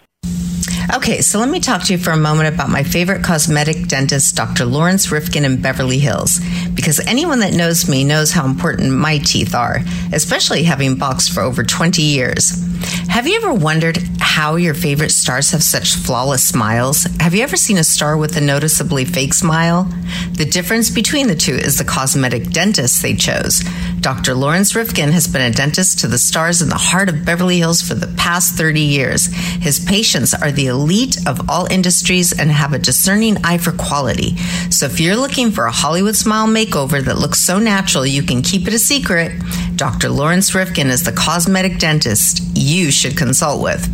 Okay, 0.95 1.21
so 1.21 1.41
let 1.41 1.49
me 1.49 1.59
talk 1.59 1.83
to 1.85 1.93
you 1.93 1.99
for 1.99 2.13
a 2.13 2.17
moment 2.17 2.55
about 2.55 2.69
my 2.69 2.85
favorite 2.85 3.25
cosmetic 3.25 3.89
dentist, 3.89 4.37
Dr. 4.37 4.65
Lawrence 4.65 5.11
Rifkin 5.11 5.45
in 5.45 5.61
Beverly 5.61 5.99
Hills, 5.99 6.41
because 6.75 7.01
anyone 7.01 7.41
that 7.41 7.55
knows 7.55 7.89
me 7.89 8.05
knows 8.05 8.31
how 8.31 8.47
important 8.47 8.93
my 8.93 9.19
teeth 9.19 9.53
are, 9.53 9.81
especially 10.13 10.63
having 10.63 10.97
boxed 10.97 11.33
for 11.33 11.41
over 11.41 11.65
20 11.65 12.03
years. 12.03 12.63
Have 13.09 13.27
you 13.27 13.37
ever 13.37 13.55
wondered 13.55 13.99
how 14.21 14.57
your 14.57 14.75
favorite 14.75 15.11
stars 15.11 15.51
have 15.53 15.63
such 15.63 15.95
flawless 15.95 16.45
smiles? 16.45 17.05
Have 17.21 17.35
you 17.35 17.43
ever 17.43 17.57
seen 17.57 17.79
a 17.79 17.85
star 17.85 18.17
with 18.17 18.37
a 18.37 18.41
noticeably 18.41 19.05
fake 19.05 19.33
smile? 19.33 19.85
The 20.33 20.45
difference 20.45 20.91
between 20.91 21.27
the 21.27 21.35
two 21.35 21.55
is 21.55 21.79
the 21.79 21.85
cosmetic 21.85 22.51
dentist 22.51 23.01
they 23.01 23.15
chose. 23.15 23.63
Dr. 24.01 24.35
Lawrence 24.35 24.77
Rifkin 24.77 25.11
has 25.13 25.27
been 25.27 25.41
a 25.41 25.51
dentist 25.51 26.01
to 26.01 26.07
the 26.07 26.19
stars 26.19 26.61
in 26.61 26.69
the 26.69 26.77
heart 26.77 27.09
of 27.09 27.25
Beverly 27.25 27.57
Hills 27.57 27.81
for 27.81 27.95
the 27.95 28.15
past 28.19 28.55
30 28.55 28.81
years. 28.81 29.27
His 29.63 29.83
patients 29.83 30.35
are 30.35 30.53
the 30.53 30.67
elite 30.67 31.17
of 31.27 31.49
all 31.49 31.67
industries 31.73 32.39
and 32.39 32.51
have 32.51 32.75
a 32.75 32.79
discerning 32.79 33.39
eye 33.45 33.59
for 33.59 33.73
quality. 33.73 34.37
So 34.71 34.87
if 34.87 35.01
you're 35.01 35.17
looking 35.17 35.51
for 35.51 35.65
a 35.65 35.73
Hollywood 35.73 36.15
smile 36.15 36.47
makeover 36.47 37.03
that 37.03 37.19
looks 37.19 37.41
so 37.41 37.59
natural 37.59 38.07
you 38.07 38.23
can 38.23 38.43
keep 38.43 38.69
it 38.69 38.75
a 38.75 38.79
secret, 38.79 39.33
Dr. 39.77 40.09
Lawrence 40.09 40.55
Rifkin 40.55 40.89
is 40.89 41.03
the 41.03 41.13
cosmetic 41.13 41.79
dentist 41.79 42.41
you 42.55 42.91
should 42.91 43.15
consult 43.17 43.63
with. 43.63 43.85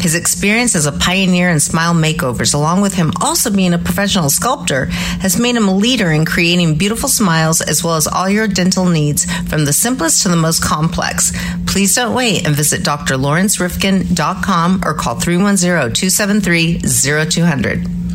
His 0.00 0.14
experience 0.14 0.76
as 0.76 0.84
a 0.84 0.92
pioneer 0.92 1.48
in 1.48 1.58
smile 1.58 1.94
makeovers, 1.94 2.54
along 2.54 2.82
with 2.82 2.94
him 2.94 3.12
also 3.20 3.50
being 3.50 3.72
a 3.72 3.78
professional 3.78 4.28
sculptor, 4.28 4.86
has 4.86 5.40
made 5.40 5.56
him 5.56 5.68
a 5.68 5.74
leader 5.74 6.10
in 6.10 6.26
creating 6.26 6.76
beautiful 6.76 7.08
smiles 7.08 7.62
as 7.62 7.82
well 7.82 7.96
as 7.96 8.06
all 8.06 8.28
your 8.28 8.46
dental 8.46 8.86
needs 8.86 9.24
from 9.48 9.64
the 9.64 9.72
simplest 9.72 10.22
to 10.22 10.28
the 10.28 10.36
most 10.36 10.62
complex. 10.62 11.32
Please 11.66 11.94
don't 11.94 12.14
wait 12.14 12.46
and 12.46 12.54
visit 12.54 12.82
drlawrencerifkin.com 12.82 14.82
or 14.84 14.94
call 14.94 15.18
310 15.18 15.94
273 15.94 16.80
0200. 16.80 18.11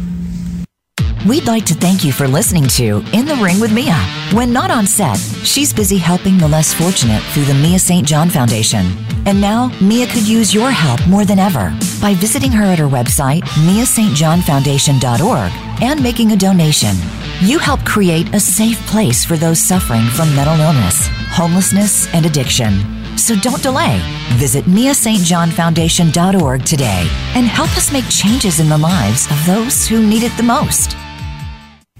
We'd 1.28 1.46
like 1.46 1.66
to 1.66 1.74
thank 1.74 2.06
you 2.06 2.13
for 2.13 2.26
listening 2.26 2.68
to 2.68 3.04
In 3.12 3.26
the 3.26 3.36
Ring 3.36 3.60
with 3.60 3.74
Mia. 3.74 3.98
When 4.32 4.54
not 4.54 4.72
on 4.72 4.88
set, 4.88 5.18
she's 5.44 5.74
busy 5.74 5.98
helping 5.98 6.38
the 6.38 6.48
less 6.48 6.74
fortunate 6.74 7.22
through 7.34 7.44
the 7.44 7.54
Mia 7.56 7.80
St. 7.80 8.08
John 8.08 8.30
Foundation. 8.30 8.86
And 9.26 9.42
now, 9.42 9.70
Mia 9.82 10.08
could 10.08 10.26
use 10.26 10.54
your 10.54 10.72
help 10.72 11.06
more 11.06 11.26
than 11.26 11.38
ever 11.38 11.78
by 12.02 12.13
visiting 12.13 12.54
her 12.54 12.63
at 12.63 12.80
her 12.80 12.88
website, 12.88 13.42
miastjohnfoundation.org, 13.42 15.52
and 15.82 16.02
making 16.02 16.32
a 16.32 16.38
donation. 16.38 16.96
You 17.42 17.60
help 17.60 17.84
create 17.84 18.34
a 18.34 18.40
safe 18.40 18.80
place 18.88 19.26
for 19.26 19.36
those 19.36 19.60
suffering 19.60 20.06
from 20.06 20.34
mental 20.34 20.58
illness, 20.58 21.10
homelessness, 21.32 22.08
and 22.13 22.26
addiction. 22.26 23.18
So 23.18 23.36
don't 23.36 23.62
delay. 23.62 24.00
Visit 24.36 24.63
miastjohnfoundation.org 24.63 26.63
today 26.63 27.06
and 27.36 27.48
help 27.48 27.76
us 27.76 27.92
make 27.92 28.08
changes 28.08 28.62
in 28.62 28.70
the 28.70 28.78
lives 28.78 29.30
of 29.30 29.46
those 29.46 29.86
who 29.86 30.08
need 30.08 30.24
it 30.24 30.32
the 30.38 30.44
most. 30.44 30.96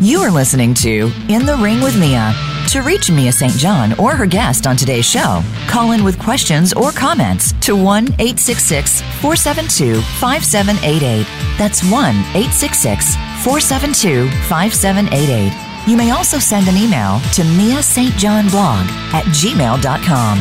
You 0.00 0.20
are 0.20 0.30
listening 0.30 0.74
to 0.74 1.10
In 1.28 1.44
the 1.44 1.58
Ring 1.60 1.80
with 1.80 1.98
Mia. 1.98 2.47
To 2.68 2.82
reach 2.82 3.10
Mia 3.10 3.32
St. 3.32 3.54
John 3.54 3.98
or 3.98 4.14
her 4.14 4.26
guest 4.26 4.66
on 4.66 4.76
today's 4.76 5.06
show, 5.06 5.42
call 5.68 5.92
in 5.92 6.04
with 6.04 6.18
questions 6.18 6.74
or 6.74 6.92
comments 6.92 7.52
to 7.62 7.74
1 7.74 8.04
866 8.18 9.00
472 9.22 10.02
5788. 10.20 11.26
That's 11.56 11.82
1 11.82 11.92
866 12.36 13.14
472 13.42 14.28
5788. 14.48 15.90
You 15.90 15.96
may 15.96 16.10
also 16.10 16.38
send 16.38 16.68
an 16.68 16.76
email 16.76 17.20
to 17.32 17.42
Mia 17.56 17.82
St. 17.82 18.14
John 18.16 18.50
blog 18.50 18.84
at 19.14 19.24
gmail.com. 19.32 20.38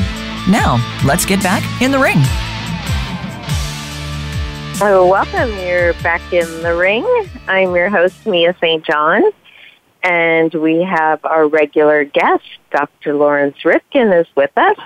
Now, 0.51 0.99
let's 1.05 1.25
get 1.25 1.41
back 1.41 1.63
in 1.81 1.91
the 1.91 1.99
ring. 1.99 2.19
Oh, 4.81 5.07
welcome. 5.09 5.57
You're 5.65 5.93
back 6.03 6.21
in 6.33 6.61
the 6.61 6.75
ring. 6.75 7.05
I'm 7.47 7.73
your 7.73 7.89
host, 7.89 8.27
Mia 8.27 8.53
St. 8.59 8.85
John. 8.85 9.23
And 10.03 10.53
we 10.53 10.83
have 10.83 11.23
our 11.25 11.47
regular 11.47 12.05
guest, 12.05 12.43
Dr. 12.71 13.15
Lawrence 13.15 13.57
Rifkin, 13.65 14.11
is 14.13 14.27
with 14.35 14.51
us, 14.55 14.77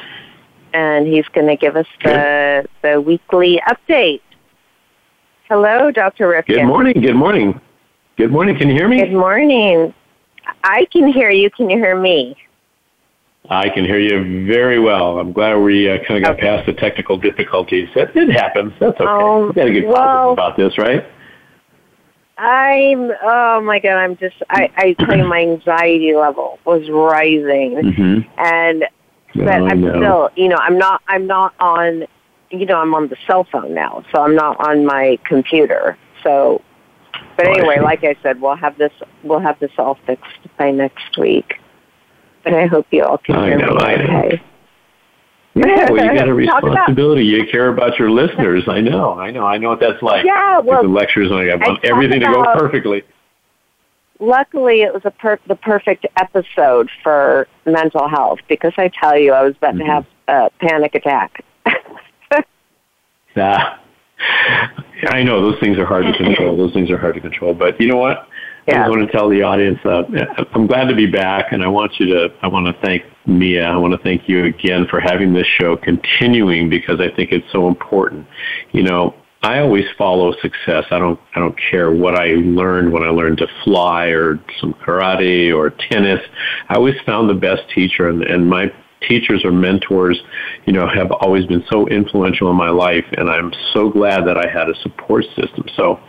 and 0.73 1.05
he's 1.05 1.27
going 1.33 1.47
to 1.47 1.55
give 1.55 1.75
us 1.75 1.87
the 2.03 2.65
the 2.81 2.99
weekly 3.01 3.61
update. 3.67 4.21
Hello, 5.49 5.91
Dr. 5.91 6.29
Rifkin. 6.29 6.55
Good 6.55 6.65
morning. 6.65 7.01
Good 7.01 7.15
morning. 7.15 7.59
Good 8.17 8.31
morning. 8.31 8.57
Can 8.57 8.69
you 8.69 8.75
hear 8.75 8.87
me? 8.87 9.01
Good 9.01 9.11
morning. 9.13 9.93
I 10.63 10.85
can 10.91 11.11
hear 11.11 11.29
you. 11.29 11.49
Can 11.49 11.69
you 11.69 11.77
hear 11.77 11.99
me? 11.99 12.35
I 13.49 13.69
can 13.69 13.83
hear 13.83 13.99
you 13.99 14.45
very 14.45 14.79
well. 14.79 15.19
I'm 15.19 15.33
glad 15.33 15.55
we 15.55 15.89
uh, 15.89 15.97
kind 16.07 16.17
of 16.17 16.23
got 16.23 16.33
okay. 16.33 16.41
past 16.43 16.65
the 16.67 16.73
technical 16.73 17.17
difficulties. 17.17 17.89
It, 17.95 18.15
it 18.15 18.31
happens. 18.31 18.71
That's 18.79 18.99
okay. 18.99 19.03
Um, 19.03 19.47
we 19.47 19.53
got 19.53 19.65
to 19.65 19.73
get 19.73 19.87
well, 19.87 20.31
about 20.31 20.55
this, 20.55 20.77
right? 20.77 21.03
I'm 22.41 23.11
oh 23.21 23.61
my 23.61 23.77
god, 23.77 23.97
I'm 23.97 24.17
just 24.17 24.35
I, 24.49 24.71
I 24.75 24.93
tell 24.93 25.15
you 25.15 25.25
my 25.25 25.41
anxiety 25.41 26.15
level 26.15 26.57
was 26.65 26.89
rising 26.89 27.75
mm-hmm. 27.75 28.29
and 28.39 28.85
but 29.35 29.61
oh, 29.61 29.67
I'm 29.67 29.81
no. 29.81 29.89
still 29.91 30.29
you 30.35 30.49
know, 30.49 30.57
I'm 30.57 30.79
not 30.79 31.03
I'm 31.07 31.27
not 31.27 31.53
on 31.59 32.07
you 32.49 32.65
know, 32.65 32.79
I'm 32.79 32.95
on 32.95 33.09
the 33.09 33.15
cell 33.27 33.45
phone 33.51 33.75
now, 33.75 34.03
so 34.11 34.23
I'm 34.23 34.35
not 34.35 34.59
on 34.67 34.85
my 34.87 35.19
computer. 35.23 35.99
So 36.23 36.63
but 37.37 37.45
oh, 37.45 37.51
anyway, 37.51 37.77
I 37.77 37.81
like 37.81 38.03
I 38.03 38.15
said, 38.23 38.41
we'll 38.41 38.55
have 38.55 38.75
this 38.79 38.93
we'll 39.23 39.39
have 39.39 39.59
this 39.59 39.71
all 39.77 39.99
fixed 40.07 40.57
by 40.57 40.71
next 40.71 41.19
week. 41.19 41.59
But 42.43 42.55
I 42.55 42.65
hope 42.65 42.87
you 42.89 43.03
all 43.03 43.19
can 43.19 43.35
hear 43.35 43.57
me 43.59 43.65
okay. 43.65 44.41
Yeah, 45.53 45.91
well, 45.91 46.05
you 46.05 46.17
got 46.17 46.29
a 46.29 46.33
responsibility. 46.35 47.25
you 47.25 47.45
care 47.51 47.69
about 47.69 47.99
your 47.99 48.09
listeners. 48.09 48.63
I 48.67 48.79
know, 48.79 49.19
I 49.19 49.31
know, 49.31 49.45
I 49.45 49.57
know 49.57 49.69
what 49.69 49.79
that's 49.79 50.01
like. 50.01 50.25
Yeah, 50.25 50.59
well, 50.59 50.83
the 50.83 50.89
lectures, 50.89 51.29
I 51.31 51.53
want 51.55 51.83
everything 51.83 52.21
to 52.21 52.27
go 52.27 52.43
perfectly. 52.53 53.03
Luckily, 54.19 54.83
it 54.83 54.93
was 54.93 55.01
a 55.03 55.11
per- 55.11 55.39
the 55.47 55.55
perfect 55.55 56.05
episode 56.15 56.89
for 57.03 57.47
mental 57.65 58.07
health 58.07 58.39
because 58.47 58.73
I 58.77 58.89
tell 58.89 59.17
you, 59.17 59.33
I 59.33 59.41
was 59.43 59.55
about 59.57 59.75
mm-hmm. 59.75 59.85
to 59.87 59.91
have 59.91 60.05
a 60.27 60.49
panic 60.65 60.95
attack. 60.95 61.43
ah, 63.35 63.79
I 65.07 65.23
know 65.23 65.41
those 65.41 65.59
things 65.59 65.77
are 65.77 65.85
hard 65.85 66.05
to 66.05 66.13
control. 66.17 66.55
Those 66.55 66.73
things 66.73 66.91
are 66.91 66.97
hard 66.97 67.15
to 67.15 67.21
control. 67.21 67.53
But 67.53 67.81
you 67.81 67.87
know 67.87 67.97
what? 67.97 68.27
Yeah. 68.67 68.85
I 68.85 68.89
want 68.89 69.05
to 69.05 69.11
tell 69.11 69.29
the 69.29 69.41
audience 69.41 69.79
that 69.83 70.47
I'm 70.53 70.67
glad 70.67 70.85
to 70.85 70.95
be 70.95 71.07
back, 71.07 71.51
and 71.51 71.63
I 71.63 71.67
want 71.67 71.99
you 71.99 72.05
to. 72.07 72.29
I 72.41 72.47
want 72.47 72.67
to 72.67 72.81
thank 72.85 73.03
Mia. 73.25 73.65
I 73.65 73.77
want 73.77 73.93
to 73.93 74.03
thank 74.03 74.29
you 74.29 74.45
again 74.45 74.87
for 74.89 74.99
having 74.99 75.33
this 75.33 75.47
show 75.59 75.75
continuing 75.77 76.69
because 76.69 76.99
I 76.99 77.13
think 77.15 77.31
it's 77.31 77.49
so 77.51 77.67
important. 77.67 78.27
You 78.71 78.83
know, 78.83 79.15
I 79.41 79.59
always 79.59 79.85
follow 79.97 80.33
success. 80.41 80.85
I 80.91 80.99
don't. 80.99 81.19
I 81.35 81.39
don't 81.39 81.57
care 81.71 81.91
what 81.91 82.15
I 82.15 82.35
learned 82.35 82.93
when 82.93 83.03
I 83.03 83.09
learned 83.09 83.39
to 83.39 83.47
fly 83.63 84.07
or 84.07 84.39
some 84.59 84.73
karate 84.73 85.55
or 85.55 85.71
tennis. 85.71 86.19
I 86.69 86.75
always 86.75 86.95
found 87.05 87.29
the 87.29 87.35
best 87.35 87.63
teacher, 87.73 88.09
and, 88.09 88.23
and 88.23 88.47
my 88.47 88.71
teachers 89.07 89.43
or 89.43 89.51
mentors, 89.51 90.21
you 90.65 90.73
know, 90.73 90.87
have 90.87 91.11
always 91.11 91.45
been 91.47 91.63
so 91.71 91.87
influential 91.87 92.51
in 92.51 92.55
my 92.55 92.69
life, 92.69 93.05
and 93.17 93.29
I'm 93.29 93.51
so 93.73 93.89
glad 93.89 94.27
that 94.27 94.37
I 94.37 94.47
had 94.47 94.69
a 94.69 94.75
support 94.81 95.25
system. 95.35 95.65
So 95.75 95.99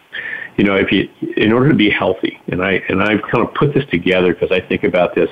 you 0.57 0.65
know, 0.65 0.77
if 0.77 0.93
you, 0.93 1.09
in 1.37 1.53
order 1.53 1.71
to 1.71 1.75
be 1.75 1.91
healthy, 1.91 2.39
and 2.49 2.63
I, 2.63 2.83
and 2.89 3.03
I've 3.03 3.23
kind 3.23 3.47
of 3.47 3.55
put 3.55 3.75
this 3.75 3.85
together 3.91 4.35
because 4.35 4.51
I 4.51 4.61
think 4.67 4.85
about 4.85 5.15
this, 5.15 5.31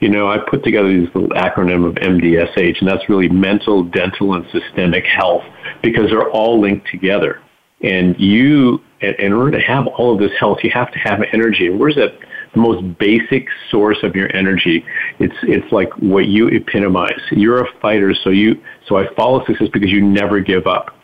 you 0.00 0.08
know, 0.08 0.28
I 0.28 0.38
put 0.38 0.62
together 0.62 0.88
this 0.88 1.12
little 1.14 1.30
acronym 1.30 1.86
of 1.86 1.94
MDSH, 1.96 2.80
and 2.80 2.88
that's 2.88 3.08
really 3.08 3.28
mental, 3.28 3.84
dental, 3.84 4.34
and 4.34 4.44
systemic 4.52 5.04
health 5.04 5.42
because 5.82 6.10
they're 6.10 6.30
all 6.30 6.60
linked 6.60 6.88
together. 6.88 7.40
And 7.82 8.18
you, 8.18 8.80
in 9.00 9.32
order 9.32 9.58
to 9.58 9.64
have 9.64 9.86
all 9.86 10.12
of 10.12 10.20
this 10.20 10.32
health, 10.38 10.58
you 10.62 10.70
have 10.70 10.92
to 10.92 10.98
have 10.98 11.22
energy. 11.32 11.70
Where's 11.70 11.94
that? 11.96 12.18
The 12.54 12.60
most 12.60 12.98
basic 12.98 13.46
source 13.70 13.98
of 14.02 14.16
your 14.16 14.34
energy. 14.34 14.84
It's 15.18 15.36
it's 15.42 15.70
like 15.70 15.90
what 15.98 16.26
you 16.26 16.48
epitomize. 16.48 17.20
You're 17.30 17.62
a 17.62 17.68
fighter, 17.80 18.14
so 18.14 18.30
you 18.30 18.60
so 18.88 18.96
I 18.96 19.04
follow 19.14 19.44
success 19.44 19.68
because 19.70 19.90
you 19.90 20.00
never 20.00 20.40
give 20.40 20.66
up 20.66 20.97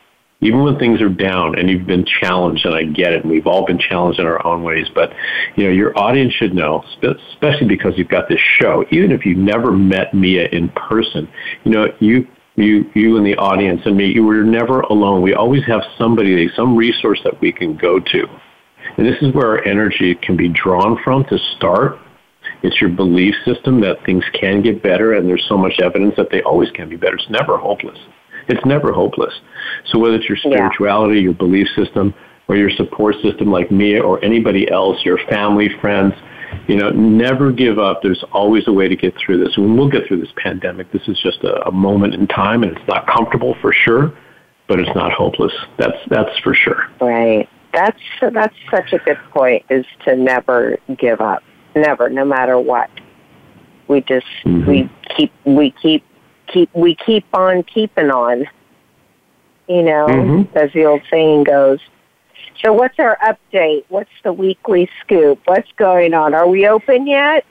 even 0.44 0.62
when 0.62 0.78
things 0.78 1.00
are 1.00 1.08
down 1.08 1.58
and 1.58 1.70
you've 1.70 1.86
been 1.86 2.04
challenged, 2.04 2.66
and 2.66 2.74
I 2.74 2.84
get 2.84 3.12
it, 3.12 3.22
and 3.22 3.30
we've 3.30 3.46
all 3.46 3.64
been 3.64 3.78
challenged 3.78 4.20
in 4.20 4.26
our 4.26 4.44
own 4.46 4.62
ways, 4.62 4.86
but 4.94 5.12
you 5.56 5.64
know, 5.64 5.70
your 5.70 5.98
audience 5.98 6.34
should 6.34 6.54
know, 6.54 6.84
especially 7.32 7.66
because 7.66 7.94
you've 7.96 8.08
got 8.08 8.28
this 8.28 8.40
show, 8.60 8.84
even 8.90 9.10
if 9.10 9.24
you've 9.24 9.38
never 9.38 9.72
met 9.72 10.12
Mia 10.12 10.46
in 10.48 10.68
person, 10.68 11.28
you 11.64 11.72
know, 11.72 11.88
you 11.98 12.28
you 12.56 12.88
you 12.94 13.16
and 13.16 13.26
the 13.26 13.34
audience 13.36 13.80
and 13.84 13.96
me, 13.96 14.06
you 14.06 14.22
were 14.22 14.44
never 14.44 14.80
alone. 14.82 15.22
We 15.22 15.34
always 15.34 15.64
have 15.64 15.82
somebody, 15.98 16.48
some 16.54 16.76
resource 16.76 17.20
that 17.24 17.40
we 17.40 17.50
can 17.50 17.76
go 17.76 17.98
to. 17.98 18.26
And 18.96 19.06
this 19.06 19.16
is 19.22 19.34
where 19.34 19.48
our 19.48 19.64
energy 19.64 20.14
can 20.14 20.36
be 20.36 20.48
drawn 20.48 21.02
from 21.02 21.24
to 21.24 21.38
start. 21.56 21.98
It's 22.62 22.80
your 22.80 22.90
belief 22.90 23.34
system 23.44 23.80
that 23.80 24.04
things 24.04 24.24
can 24.38 24.62
get 24.62 24.82
better, 24.82 25.14
and 25.14 25.28
there's 25.28 25.44
so 25.48 25.56
much 25.56 25.80
evidence 25.82 26.14
that 26.16 26.30
they 26.30 26.42
always 26.42 26.70
can 26.70 26.88
be 26.88 26.96
better. 26.96 27.16
It's 27.16 27.30
never 27.30 27.56
hopeless. 27.56 27.98
It's 28.48 28.64
never 28.64 28.92
hopeless. 28.92 29.32
So 29.86 29.98
whether 29.98 30.16
it's 30.16 30.28
your 30.28 30.38
spirituality, 30.38 31.16
yeah. 31.16 31.22
your 31.22 31.34
belief 31.34 31.68
system, 31.76 32.14
or 32.48 32.56
your 32.56 32.70
support 32.70 33.16
system 33.22 33.50
like 33.50 33.70
Mia 33.70 34.02
or 34.02 34.22
anybody 34.24 34.70
else, 34.70 35.02
your 35.04 35.18
family, 35.28 35.68
friends, 35.80 36.12
you 36.68 36.76
know, 36.76 36.90
never 36.90 37.50
give 37.50 37.78
up. 37.78 38.02
There's 38.02 38.22
always 38.32 38.68
a 38.68 38.72
way 38.72 38.88
to 38.88 38.96
get 38.96 39.14
through 39.16 39.42
this. 39.42 39.56
And 39.56 39.76
we'll 39.76 39.88
get 39.88 40.06
through 40.06 40.20
this 40.20 40.32
pandemic. 40.36 40.92
This 40.92 41.02
is 41.08 41.18
just 41.22 41.42
a, 41.42 41.66
a 41.66 41.72
moment 41.72 42.14
in 42.14 42.26
time, 42.26 42.62
and 42.62 42.76
it's 42.76 42.88
not 42.88 43.06
comfortable 43.06 43.56
for 43.60 43.72
sure, 43.72 44.16
but 44.68 44.78
it's 44.78 44.94
not 44.94 45.12
hopeless. 45.12 45.52
That's 45.78 45.96
that's 46.08 46.38
for 46.40 46.54
sure. 46.54 46.88
Right. 47.00 47.48
That's 47.72 47.98
that's 48.20 48.54
such 48.70 48.92
a 48.92 48.98
good 48.98 49.18
point. 49.32 49.64
Is 49.68 49.84
to 50.04 50.16
never 50.16 50.78
give 50.98 51.20
up. 51.20 51.42
Never, 51.74 52.08
no 52.08 52.24
matter 52.24 52.58
what. 52.58 52.88
We 53.88 54.00
just 54.02 54.26
mm-hmm. 54.44 54.68
we 54.68 54.90
keep 55.16 55.32
we 55.44 55.74
keep 55.82 56.04
keep 56.54 56.74
we 56.74 56.94
keep 56.94 57.26
on 57.34 57.62
keeping 57.64 58.10
on. 58.10 58.46
You 59.68 59.82
know, 59.82 60.06
mm-hmm. 60.06 60.58
as 60.58 60.72
the 60.72 60.84
old 60.84 61.02
saying 61.10 61.44
goes. 61.44 61.80
So 62.62 62.72
what's 62.72 62.98
our 62.98 63.18
update? 63.18 63.84
What's 63.88 64.10
the 64.22 64.32
weekly 64.32 64.88
scoop? 65.00 65.40
What's 65.46 65.70
going 65.76 66.14
on? 66.14 66.34
Are 66.34 66.48
we 66.48 66.66
open 66.66 67.06
yet? 67.06 67.44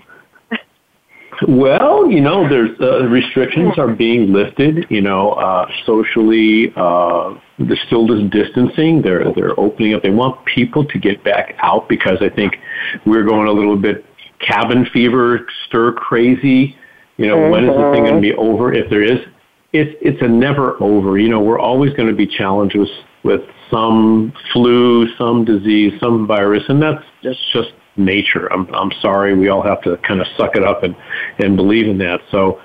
Well, 1.48 2.10
you 2.10 2.22
know, 2.22 2.48
there's 2.48 2.80
uh, 2.80 3.06
restrictions 3.08 3.78
are 3.78 3.94
being 3.94 4.32
lifted. 4.32 4.86
You 4.90 5.02
know, 5.02 5.32
uh, 5.32 5.70
socially, 5.86 6.72
uh, 6.76 7.34
there's 7.58 7.82
still 7.88 8.08
this 8.08 8.30
distancing. 8.32 9.02
They're 9.02 9.34
they're 9.34 9.60
opening 9.60 9.96
up. 9.96 10.04
They 10.04 10.12
want 10.12 10.46
people 10.46 10.86
to 10.86 11.00
get 11.00 11.24
back 11.24 11.56
out 11.60 11.90
because 11.90 12.18
I 12.22 12.30
think 12.30 12.58
we're 13.06 13.24
going 13.24 13.48
a 13.48 13.52
little 13.52 13.78
bit 13.78 14.06
cabin 14.40 14.86
fever, 14.94 15.48
stir 15.68 15.94
crazy. 15.94 16.78
You 17.18 17.28
know, 17.28 17.38
mm-hmm. 17.38 17.52
when 17.52 17.64
is 17.66 17.76
the 17.76 17.92
thing 17.94 18.04
going 18.04 18.16
to 18.16 18.22
be 18.22 18.34
over? 18.34 18.74
If 18.74 18.90
there 18.90 19.04
is, 19.04 19.20
it's 19.72 19.96
it's 20.02 20.22
a 20.22 20.28
never 20.28 20.82
over. 20.82 21.18
You 21.18 21.30
know, 21.30 21.40
we're 21.40 21.60
always 21.60 21.94
going 21.94 22.10
to 22.10 22.16
be 22.16 22.28
challenged 22.28 22.78
with, 22.78 22.90
with 23.24 23.42
some 23.72 24.34
flu, 24.52 25.08
some 25.18 25.46
disease, 25.46 25.94
some 26.00 26.28
virus, 26.28 26.64
and 26.70 26.82
that's 26.82 27.04
that's 27.24 27.40
just 27.54 27.72
nature. 27.98 28.52
I'm 28.52 28.74
I'm 28.74 28.92
sorry, 29.02 29.38
we 29.38 29.50
all 29.50 29.64
have 29.64 29.82
to 29.84 29.98
kind 29.98 30.22
of 30.22 30.28
suck 30.38 30.56
it 30.56 30.64
up 30.64 30.84
and 30.84 30.96
and 31.40 31.56
believe 31.56 31.88
in 31.88 31.98
that. 32.00 32.22
So 32.32 32.60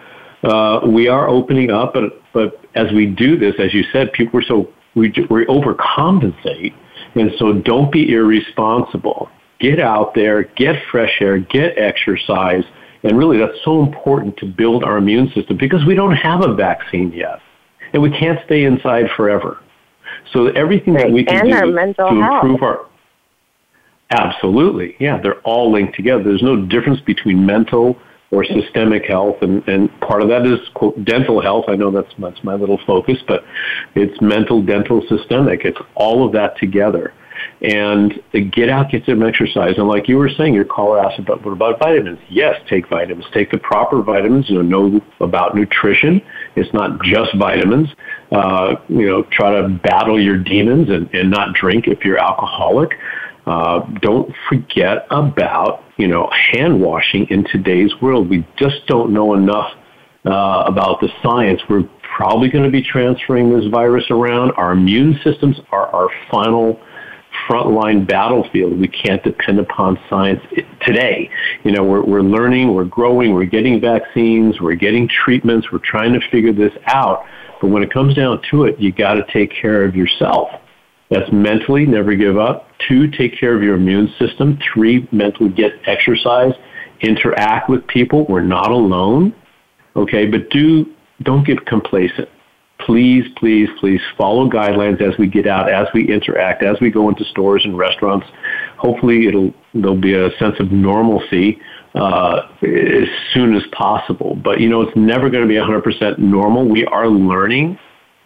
uh, 0.45 0.81
we 0.87 1.09
are 1.09 1.29
opening 1.29 1.71
up, 1.71 1.95
but 1.95 2.23
but 2.33 2.65
as 2.75 2.93
we 2.93 3.07
do 3.07 3.39
this, 3.39 3.55
as 3.59 3.75
you 3.75 3.85
said, 3.93 4.13
people 4.13 4.41
are 4.41 4.45
so 4.45 4.73
we 4.95 5.09
we 5.31 5.47
overcompensate, 5.47 6.75
and 7.15 7.31
so 7.39 7.53
don't 7.53 7.91
be 7.91 8.13
irresponsible. 8.13 9.29
Get 9.61 9.81
out 9.81 10.15
there, 10.15 10.45
get 10.45 10.77
fresh 10.91 11.19
air, 11.21 11.39
get 11.39 11.77
exercise, 11.77 12.63
and 13.03 13.17
really 13.17 13.39
that's 13.39 13.59
so 13.65 13.83
important 13.83 14.37
to 14.39 14.47
build 14.47 14.85
our 14.85 14.99
immune 14.99 15.31
system 15.35 15.57
because 15.57 15.85
we 15.85 15.95
don't 15.95 16.17
have 16.17 16.45
a 16.45 16.55
vaccine 16.55 17.13
yet, 17.13 17.41
and 17.93 18.03
we 18.03 18.11
can't 18.11 18.39
stay 18.45 18.65
inside 18.65 19.07
forever. 19.17 19.61
So 20.33 20.49
everything 20.49 20.95
that 20.95 21.11
we 21.11 21.25
can 21.25 21.51
and 21.51 21.77
do 21.77 21.95
to 21.95 22.05
health. 22.05 22.45
improve 22.45 22.63
our 22.63 22.87
absolutely, 24.11 24.97
yeah, 24.99 25.21
they're 25.21 25.41
all 25.41 25.71
linked 25.71 25.95
together. 25.95 26.23
There's 26.23 26.43
no 26.43 26.67
difference 26.67 27.01
between 27.01 27.45
mental 27.45 27.99
or 28.31 28.45
systemic 28.45 29.07
health, 29.07 29.37
and, 29.41 29.67
and 29.69 29.89
part 30.01 30.23
of 30.23 30.29
that 30.29 30.47
is 30.47 30.59
quote, 30.75 31.03
dental 31.05 31.41
health. 31.41 31.67
I 31.69 31.77
know 31.77 31.91
that's 31.91 32.13
that's 32.19 32.43
my 32.45 32.55
little 32.55 32.81
focus, 32.87 33.19
but 33.27 33.45
it's 33.95 34.21
mental, 34.21 34.63
dental, 34.63 35.03
systemic. 35.09 35.65
It's 35.65 35.79
all 35.95 36.27
of 36.27 36.33
that 36.33 36.59
together 36.59 37.15
and 37.63 38.13
get 38.53 38.69
out, 38.69 38.91
get 38.91 39.05
some 39.05 39.23
exercise. 39.23 39.75
And 39.77 39.89
like 39.89 40.09
you 40.09 40.17
were 40.17 40.29
saying, 40.29 40.55
your 40.55 40.65
caller 40.65 40.99
asked 40.99 41.19
about 41.19 41.45
what 41.45 41.53
about 41.53 41.79
vitamins? 41.79 42.19
Yes, 42.29 42.61
take 42.69 42.89
vitamins. 42.89 43.27
Take 43.33 43.51
the 43.51 43.59
proper 43.59 44.03
vitamins. 44.03 44.49
You 44.49 44.63
know, 44.63 44.81
know 44.81 45.01
about 45.21 45.55
nutrition. 45.55 46.23
It's 46.57 46.73
not 46.73 47.03
just 47.03 47.35
vitamins. 47.37 47.89
Uh, 48.31 48.77
you 48.89 49.07
know, 49.07 49.23
try 49.31 49.61
to 49.61 49.69
battle 49.69 50.21
your 50.21 50.39
demons 50.39 50.89
and, 50.89 51.13
and 51.15 51.31
not 51.31 51.55
drink 51.55 51.87
if 51.89 52.05
you're 52.05 52.19
alcoholic. 52.19 52.91
Uh, 53.47 53.81
don't 54.03 54.35
forget 54.49 55.07
about 55.11 55.83
you 55.97 56.07
know 56.07 56.31
hand 56.53 56.81
washing 56.81 57.27
in 57.31 57.45
today's 57.45 57.93
world. 58.03 58.29
We 58.29 58.47
just 58.57 58.87
don't 58.87 59.13
know 59.13 59.35
enough 59.35 59.73
uh, 60.27 60.65
about 60.67 61.01
the 61.01 61.09
science. 61.23 61.61
We're 61.69 61.89
probably 62.17 62.51
going 62.51 62.65
to 62.65 62.71
be 62.71 62.83
transferring 62.83 63.55
this 63.55 63.67
virus 63.71 64.05
around. 64.11 64.53
Our 64.57 64.73
immune 64.73 65.19
systems 65.25 65.59
are 65.73 65.87
our 65.87 66.09
final 66.31 66.81
frontline 67.47 68.07
battlefield. 68.07 68.79
We 68.79 68.89
can't 68.89 69.23
depend 69.23 69.59
upon 69.59 69.99
science 70.09 70.41
today. 70.83 71.31
You 71.65 71.73
know, 71.73 71.85
we're, 71.85 72.05
we're 72.05 72.23
learning, 72.23 72.75
we're 72.75 72.85
growing, 72.85 73.35
we're 73.35 73.45
getting 73.45 73.81
vaccines, 73.81 74.61
we're 74.61 74.75
getting 74.75 75.09
treatments, 75.09 75.69
we're 75.71 75.79
trying 75.79 76.13
to 76.13 76.21
figure 76.31 76.53
this 76.53 76.73
out. 76.87 77.25
But 77.61 77.69
when 77.69 77.83
it 77.83 77.93
comes 77.93 78.15
down 78.15 78.41
to 78.51 78.65
it, 78.65 78.79
you 78.79 78.93
got 78.93 79.15
to 79.15 79.25
take 79.33 79.51
care 79.51 79.85
of 79.85 79.95
yourself. 79.95 80.49
That's 81.11 81.31
mentally, 81.33 81.87
never 81.87 82.15
give 82.15 82.39
up. 82.39 82.69
Two, 82.87 83.11
take 83.11 83.39
care 83.39 83.57
of 83.57 83.63
your 83.63 83.77
immune 83.77 84.13
system. 84.19 84.59
Three, 84.73 85.09
mentally 85.11 85.51
get 85.51 85.73
exercise, 85.87 86.53
interact 87.01 87.69
with 87.69 87.87
people. 87.87 88.27
We're 88.29 88.43
not 88.43 88.71
alone. 88.71 89.35
Okay, 89.97 90.27
but 90.27 90.51
do 90.51 90.87
don't 91.23 91.45
get 91.45 91.67
complacent 91.67 92.29
please, 92.81 93.25
please, 93.37 93.69
please 93.81 94.01
follow 94.17 94.49
guidelines 94.49 95.01
as 95.01 95.17
we 95.19 95.27
get 95.27 95.47
out, 95.47 95.71
as 95.71 95.87
we 95.93 96.09
interact, 96.09 96.63
as 96.63 96.77
we 96.81 96.91
go 96.91 97.09
into 97.09 97.25
stores 97.25 97.63
and 97.65 97.77
restaurants. 97.77 98.27
Hopefully, 98.77 99.27
it'll 99.27 99.53
there'll 99.75 100.01
be 100.01 100.15
a 100.15 100.31
sense 100.39 100.57
of 100.59 100.71
normalcy 100.73 101.61
uh, 101.95 102.49
as 102.63 103.09
soon 103.35 103.55
as 103.55 103.63
possible. 103.73 104.37
But 104.37 104.61
you 104.61 104.69
know, 104.69 104.83
it's 104.83 104.97
never 104.97 105.29
going 105.31 105.43
to 105.43 105.49
be 105.49 105.55
100% 105.55 106.19
normal. 106.19 106.69
We 106.69 106.85
are 106.87 107.09
learning 107.09 107.79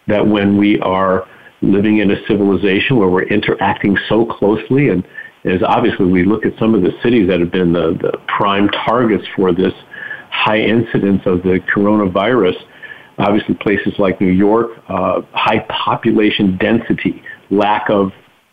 that 0.09 0.27
when 0.27 0.57
we 0.57 0.79
are 0.81 1.27
living 1.63 1.99
in 1.99 2.11
a 2.11 2.27
civilization 2.27 2.97
where 2.97 3.09
we're 3.09 3.23
interacting 3.23 3.97
so 4.09 4.27
closely, 4.27 4.89
and 4.89 5.07
as 5.45 5.63
obviously 5.67 6.07
we 6.07 6.25
look 6.25 6.45
at 6.45 6.53
some 6.59 6.75
of 6.75 6.83
the 6.83 6.93
cities 7.03 7.29
that 7.29 7.41
have 7.41 7.53
been 7.53 7.73
the, 7.73 7.97
the 8.01 8.19
prime 8.27 8.69
targets 8.69 9.25
for 9.35 9.53
this 9.53 9.73
high 10.31 10.61
incidence 10.61 11.23
of 11.27 11.43
the 11.43 11.61
coronavirus 11.75 12.57
obviously 13.19 13.55
places 13.55 13.95
like 13.99 14.21
New 14.21 14.33
York, 14.33 14.71
uh, 14.89 15.23
high 15.33 15.61
population 15.69 16.57
density, 16.59 17.23
lack 17.51 17.91
of 17.91 18.13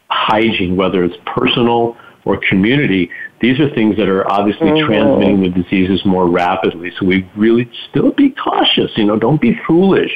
hygiene, 0.10 0.76
whether 0.76 1.04
it's 1.04 1.16
personal 1.26 1.98
or 2.26 2.40
community, 2.50 3.10
these 3.42 3.60
are 3.60 3.74
things 3.74 3.96
that 3.98 4.10
are 4.10 4.30
obviously 4.30 4.68
mm-hmm. 4.68 4.86
transmitting 4.86 5.42
the 5.42 5.50
diseases 5.50 6.06
more 6.06 6.30
rapidly. 6.30 6.92
So 7.00 7.06
we 7.06 7.30
really 7.36 7.70
still 7.90 8.12
be 8.12 8.32
cautious. 8.32 8.92
You 8.98 9.06
know, 9.06 9.18
don't 9.18 9.40
be 9.40 9.58
foolish. 9.66 10.12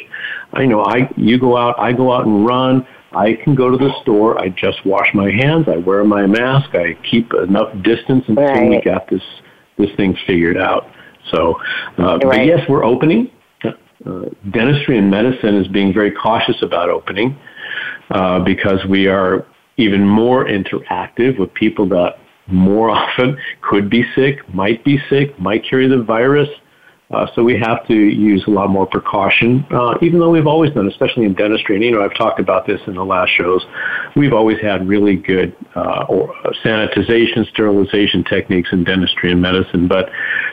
I 0.52 0.66
know 0.66 0.84
I 0.84 1.10
you 1.16 1.38
go 1.38 1.56
out, 1.56 1.78
I 1.78 1.92
go 1.92 2.12
out 2.12 2.26
and 2.26 2.46
run. 2.46 2.86
I 3.12 3.34
can 3.44 3.54
go 3.54 3.70
to 3.70 3.76
the 3.76 3.92
store. 4.02 4.40
I 4.40 4.48
just 4.48 4.84
wash 4.84 5.06
my 5.14 5.30
hands. 5.30 5.66
I 5.68 5.76
wear 5.76 6.04
my 6.04 6.26
mask. 6.26 6.74
I 6.74 6.98
keep 7.08 7.32
enough 7.32 7.72
distance 7.82 8.24
until 8.26 8.44
right. 8.44 8.70
we 8.70 8.80
got 8.82 9.08
this 9.08 9.22
this 9.78 9.90
thing 9.96 10.16
figured 10.26 10.58
out. 10.58 10.90
So, 11.32 11.54
uh, 11.98 12.18
right. 12.18 12.20
but 12.22 12.44
yes, 12.44 12.60
we're 12.68 12.84
opening 12.84 13.30
uh, 14.06 14.24
dentistry 14.50 14.98
and 14.98 15.10
medicine 15.10 15.56
is 15.56 15.68
being 15.68 15.92
very 15.92 16.10
cautious 16.10 16.56
about 16.62 16.88
opening 16.90 17.36
uh, 18.10 18.38
because 18.40 18.84
we 18.88 19.06
are 19.06 19.46
even 19.76 20.06
more 20.06 20.44
interactive 20.44 21.38
with 21.38 21.52
people 21.54 21.88
that 21.88 22.16
more 22.46 22.90
often 22.98 23.38
could 23.62 23.88
be 23.88 24.04
sick, 24.14 24.46
might 24.52 24.84
be 24.84 24.98
sick, 25.08 25.38
might 25.38 25.64
carry 25.68 25.88
the 25.88 26.02
virus. 26.02 26.48
Uh, 27.10 27.26
so 27.34 27.44
we 27.44 27.58
have 27.58 27.86
to 27.86 27.94
use 27.94 28.42
a 28.46 28.50
lot 28.50 28.70
more 28.70 28.86
precaution, 28.86 29.64
uh, 29.70 29.94
even 30.00 30.18
though 30.18 30.30
we've 30.30 30.46
always 30.46 30.72
done, 30.72 30.88
especially 30.88 31.24
in 31.24 31.34
dentistry. 31.34 31.76
And 31.76 31.84
you 31.84 31.90
know, 31.90 32.02
I've 32.02 32.14
talked 32.14 32.40
about 32.40 32.66
this 32.66 32.80
in 32.86 32.94
the 32.94 33.04
last 33.04 33.30
shows. 33.30 33.62
We've 34.16 34.32
always 34.32 34.58
had 34.60 34.88
really 34.88 35.16
good 35.16 35.54
uh, 35.76 36.06
or, 36.08 36.34
uh, 36.46 36.52
sanitization, 36.64 37.46
sterilization 37.50 38.24
techniques 38.24 38.70
in 38.72 38.84
dentistry 38.84 39.30
and 39.30 39.42
medicine. 39.42 39.86
But 39.86 40.08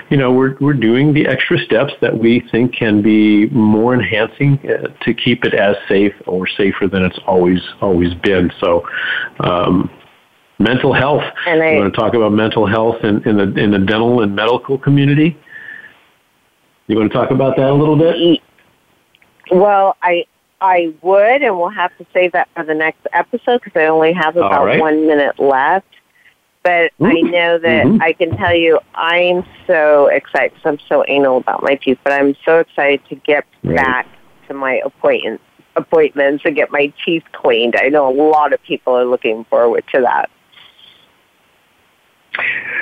you 0.09 0.17
know, 0.17 0.33
we're 0.33 0.57
we're 0.59 0.73
doing 0.73 1.13
the 1.13 1.25
extra 1.25 1.57
steps 1.57 1.93
that 2.01 2.17
we 2.17 2.43
think 2.51 2.75
can 2.75 3.01
be 3.01 3.47
more 3.47 3.93
enhancing 3.93 4.59
uh, 4.65 4.89
to 5.05 5.13
keep 5.13 5.45
it 5.45 5.53
as 5.53 5.77
safe 5.87 6.13
or 6.27 6.47
safer 6.47 6.87
than 6.87 7.03
it's 7.03 7.19
always 7.27 7.61
always 7.81 8.13
been. 8.15 8.51
So. 8.59 8.85
Um, 9.39 9.89
mental 10.59 10.93
health. 10.93 11.23
And 11.47 11.63
I, 11.63 11.71
you 11.71 11.79
want 11.79 11.91
to 11.91 11.99
talk 11.99 12.13
about 12.13 12.33
mental 12.33 12.67
health 12.67 13.03
in, 13.03 13.27
in 13.27 13.37
the 13.37 13.59
in 13.59 13.71
the 13.71 13.79
dental 13.79 14.21
and 14.21 14.35
medical 14.35 14.77
community? 14.77 15.35
You 16.91 16.97
want 16.97 17.09
to 17.09 17.17
talk 17.17 17.31
about 17.31 17.55
that 17.55 17.69
a 17.69 17.73
little 17.73 17.95
bit? 17.95 18.41
Well, 19.49 19.95
I 20.01 20.25
I 20.59 20.93
would, 21.01 21.41
and 21.41 21.57
we'll 21.57 21.69
have 21.69 21.97
to 21.99 22.05
save 22.13 22.33
that 22.33 22.49
for 22.53 22.65
the 22.65 22.73
next 22.73 23.07
episode 23.13 23.61
because 23.63 23.79
I 23.79 23.85
only 23.85 24.11
have 24.11 24.35
about 24.35 24.65
right. 24.65 24.77
one 24.77 25.07
minute 25.07 25.39
left. 25.39 25.87
But 26.63 26.91
mm-hmm. 26.99 27.05
I 27.05 27.21
know 27.21 27.57
that 27.59 27.85
mm-hmm. 27.85 28.01
I 28.01 28.11
can 28.11 28.35
tell 28.35 28.53
you 28.53 28.77
I'm 28.93 29.45
so 29.67 30.07
excited 30.07 30.51
because 30.53 30.65
I'm 30.65 30.79
so 30.89 31.05
anal 31.07 31.37
about 31.37 31.63
my 31.63 31.75
teeth, 31.75 31.97
but 32.03 32.11
I'm 32.11 32.35
so 32.43 32.59
excited 32.59 32.99
to 33.07 33.15
get 33.15 33.45
right. 33.63 33.77
back 33.77 34.07
to 34.49 34.53
my 34.53 34.81
appointments 34.83 35.45
appointments 35.77 36.43
and 36.43 36.57
get 36.57 36.73
my 36.73 36.91
teeth 37.05 37.23
cleaned. 37.31 37.77
I 37.77 37.87
know 37.87 38.11
a 38.11 38.13
lot 38.13 38.51
of 38.51 38.61
people 38.63 38.97
are 38.97 39.05
looking 39.05 39.45
forward 39.45 39.85
to 39.93 40.01
that. 40.01 40.29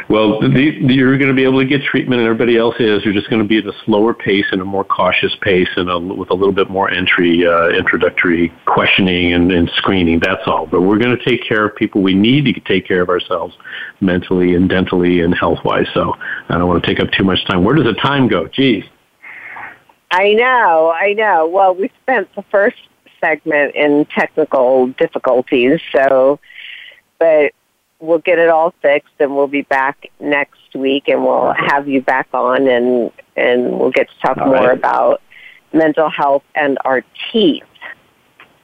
Well, 0.09 0.39
the, 0.39 0.77
you're 0.81 1.17
going 1.19 1.29
to 1.29 1.35
be 1.35 1.43
able 1.43 1.59
to 1.59 1.65
get 1.65 1.83
treatment, 1.83 2.19
and 2.19 2.27
everybody 2.27 2.57
else 2.57 2.75
is. 2.79 3.05
You're 3.05 3.13
just 3.13 3.29
going 3.29 3.41
to 3.41 3.47
be 3.47 3.59
at 3.59 3.65
a 3.65 3.73
slower 3.85 4.13
pace 4.13 4.45
and 4.51 4.59
a 4.59 4.65
more 4.65 4.83
cautious 4.83 5.35
pace, 5.41 5.69
and 5.75 5.89
a, 5.89 5.99
with 5.99 6.31
a 6.31 6.33
little 6.33 6.51
bit 6.51 6.69
more 6.69 6.89
entry, 6.89 7.45
uh, 7.45 7.69
introductory 7.69 8.51
questioning 8.65 9.33
and, 9.33 9.51
and 9.51 9.69
screening. 9.75 10.19
That's 10.19 10.41
all. 10.47 10.65
But 10.65 10.81
we're 10.81 10.97
going 10.97 11.15
to 11.15 11.23
take 11.23 11.47
care 11.47 11.65
of 11.65 11.75
people. 11.75 12.01
We 12.01 12.15
need 12.15 12.45
to 12.45 12.59
take 12.61 12.87
care 12.87 13.01
of 13.01 13.09
ourselves 13.09 13.55
mentally 14.01 14.55
and 14.55 14.67
dentally 14.67 15.23
and 15.23 15.35
health 15.35 15.59
wise. 15.63 15.87
So 15.93 16.13
I 16.49 16.57
don't 16.57 16.67
want 16.67 16.83
to 16.83 16.87
take 16.87 16.99
up 16.99 17.11
too 17.11 17.23
much 17.23 17.45
time. 17.45 17.63
Where 17.63 17.75
does 17.75 17.85
the 17.85 17.93
time 17.93 18.27
go? 18.27 18.47
Geez. 18.47 18.83
I 20.11 20.33
know, 20.33 20.91
I 20.91 21.13
know. 21.13 21.47
Well, 21.47 21.75
we 21.75 21.91
spent 22.01 22.33
the 22.35 22.43
first 22.49 22.77
segment 23.21 23.75
in 23.75 24.05
technical 24.05 24.87
difficulties, 24.87 25.79
so, 25.91 26.39
but 27.19 27.51
we'll 27.99 28.19
get 28.19 28.39
it 28.39 28.49
all 28.49 28.73
fixed 28.81 29.13
and 29.19 29.35
we'll 29.35 29.47
be 29.47 29.61
back 29.63 30.09
next 30.19 30.75
week 30.75 31.07
and 31.07 31.23
we'll 31.23 31.53
have 31.53 31.87
you 31.87 32.01
back 32.01 32.27
on 32.33 32.67
and, 32.67 33.11
and 33.35 33.77
we'll 33.77 33.91
get 33.91 34.07
to 34.09 34.19
talk 34.19 34.37
all 34.37 34.47
more 34.47 34.67
right. 34.67 34.77
about 34.77 35.21
mental 35.73 36.09
health 36.09 36.43
and 36.55 36.77
our 36.85 37.03
teeth. 37.31 37.63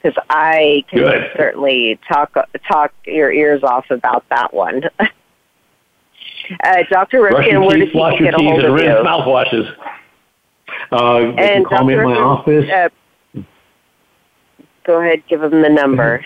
Because 0.02 0.22
I 0.30 0.84
can 0.90 1.00
Good. 1.00 1.32
certainly 1.36 2.00
talk 2.08 2.36
talk 2.68 2.94
your 3.06 3.32
ears 3.32 3.64
off 3.64 3.90
about 3.90 4.24
that 4.30 4.54
one. 4.54 4.84
uh, 5.00 6.84
Dr. 6.92 7.24
Rifkin, 7.24 7.66
where 7.66 7.78
does 7.78 7.90
he 7.90 8.24
get 8.24 8.36
a 8.36 8.38
hold 8.38 8.64
of 8.64 8.78
you? 8.78 8.86
Mouthwashes. 8.86 9.76
Uh, 10.92 11.20
you 11.20 11.34
and 11.38 11.66
call 11.66 11.80
Dr. 11.80 11.86
me 11.86 11.94
at 11.96 12.04
my 12.04 12.16
office. 12.16 12.70
Uh, 12.70 13.42
go 14.84 15.02
ahead, 15.02 15.24
give 15.28 15.42
them 15.42 15.62
the 15.62 15.70
number. 15.70 16.24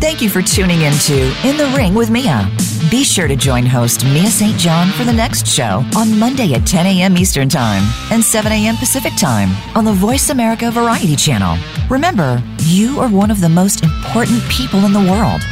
Thank 0.00 0.22
you 0.22 0.30
for 0.30 0.42
tuning 0.42 0.82
in 0.82 0.92
to 0.92 1.16
In 1.44 1.56
the 1.56 1.72
Ring 1.76 1.92
with 1.92 2.08
Mia. 2.08 2.48
Be 2.88 3.02
sure 3.02 3.26
to 3.26 3.34
join 3.34 3.66
host 3.66 4.04
Mia 4.04 4.28
St. 4.28 4.56
John 4.56 4.92
for 4.92 5.02
the 5.02 5.12
next 5.12 5.46
show 5.46 5.84
on 5.96 6.16
Monday 6.18 6.54
at 6.54 6.64
10 6.66 6.86
a.m. 6.86 7.18
Eastern 7.18 7.48
Time 7.48 7.82
and 8.12 8.22
7 8.22 8.50
a.m. 8.52 8.76
Pacific 8.76 9.12
Time 9.18 9.50
on 9.76 9.84
the 9.84 9.92
Voice 9.92 10.30
America 10.30 10.70
Variety 10.70 11.16
Channel. 11.16 11.58
Remember, 11.90 12.40
you 12.60 13.00
are 13.00 13.08
one 13.08 13.30
of 13.32 13.40
the 13.40 13.48
most 13.48 13.82
important 13.82 14.40
people 14.44 14.84
in 14.84 14.92
the 14.92 15.00
world 15.00 15.42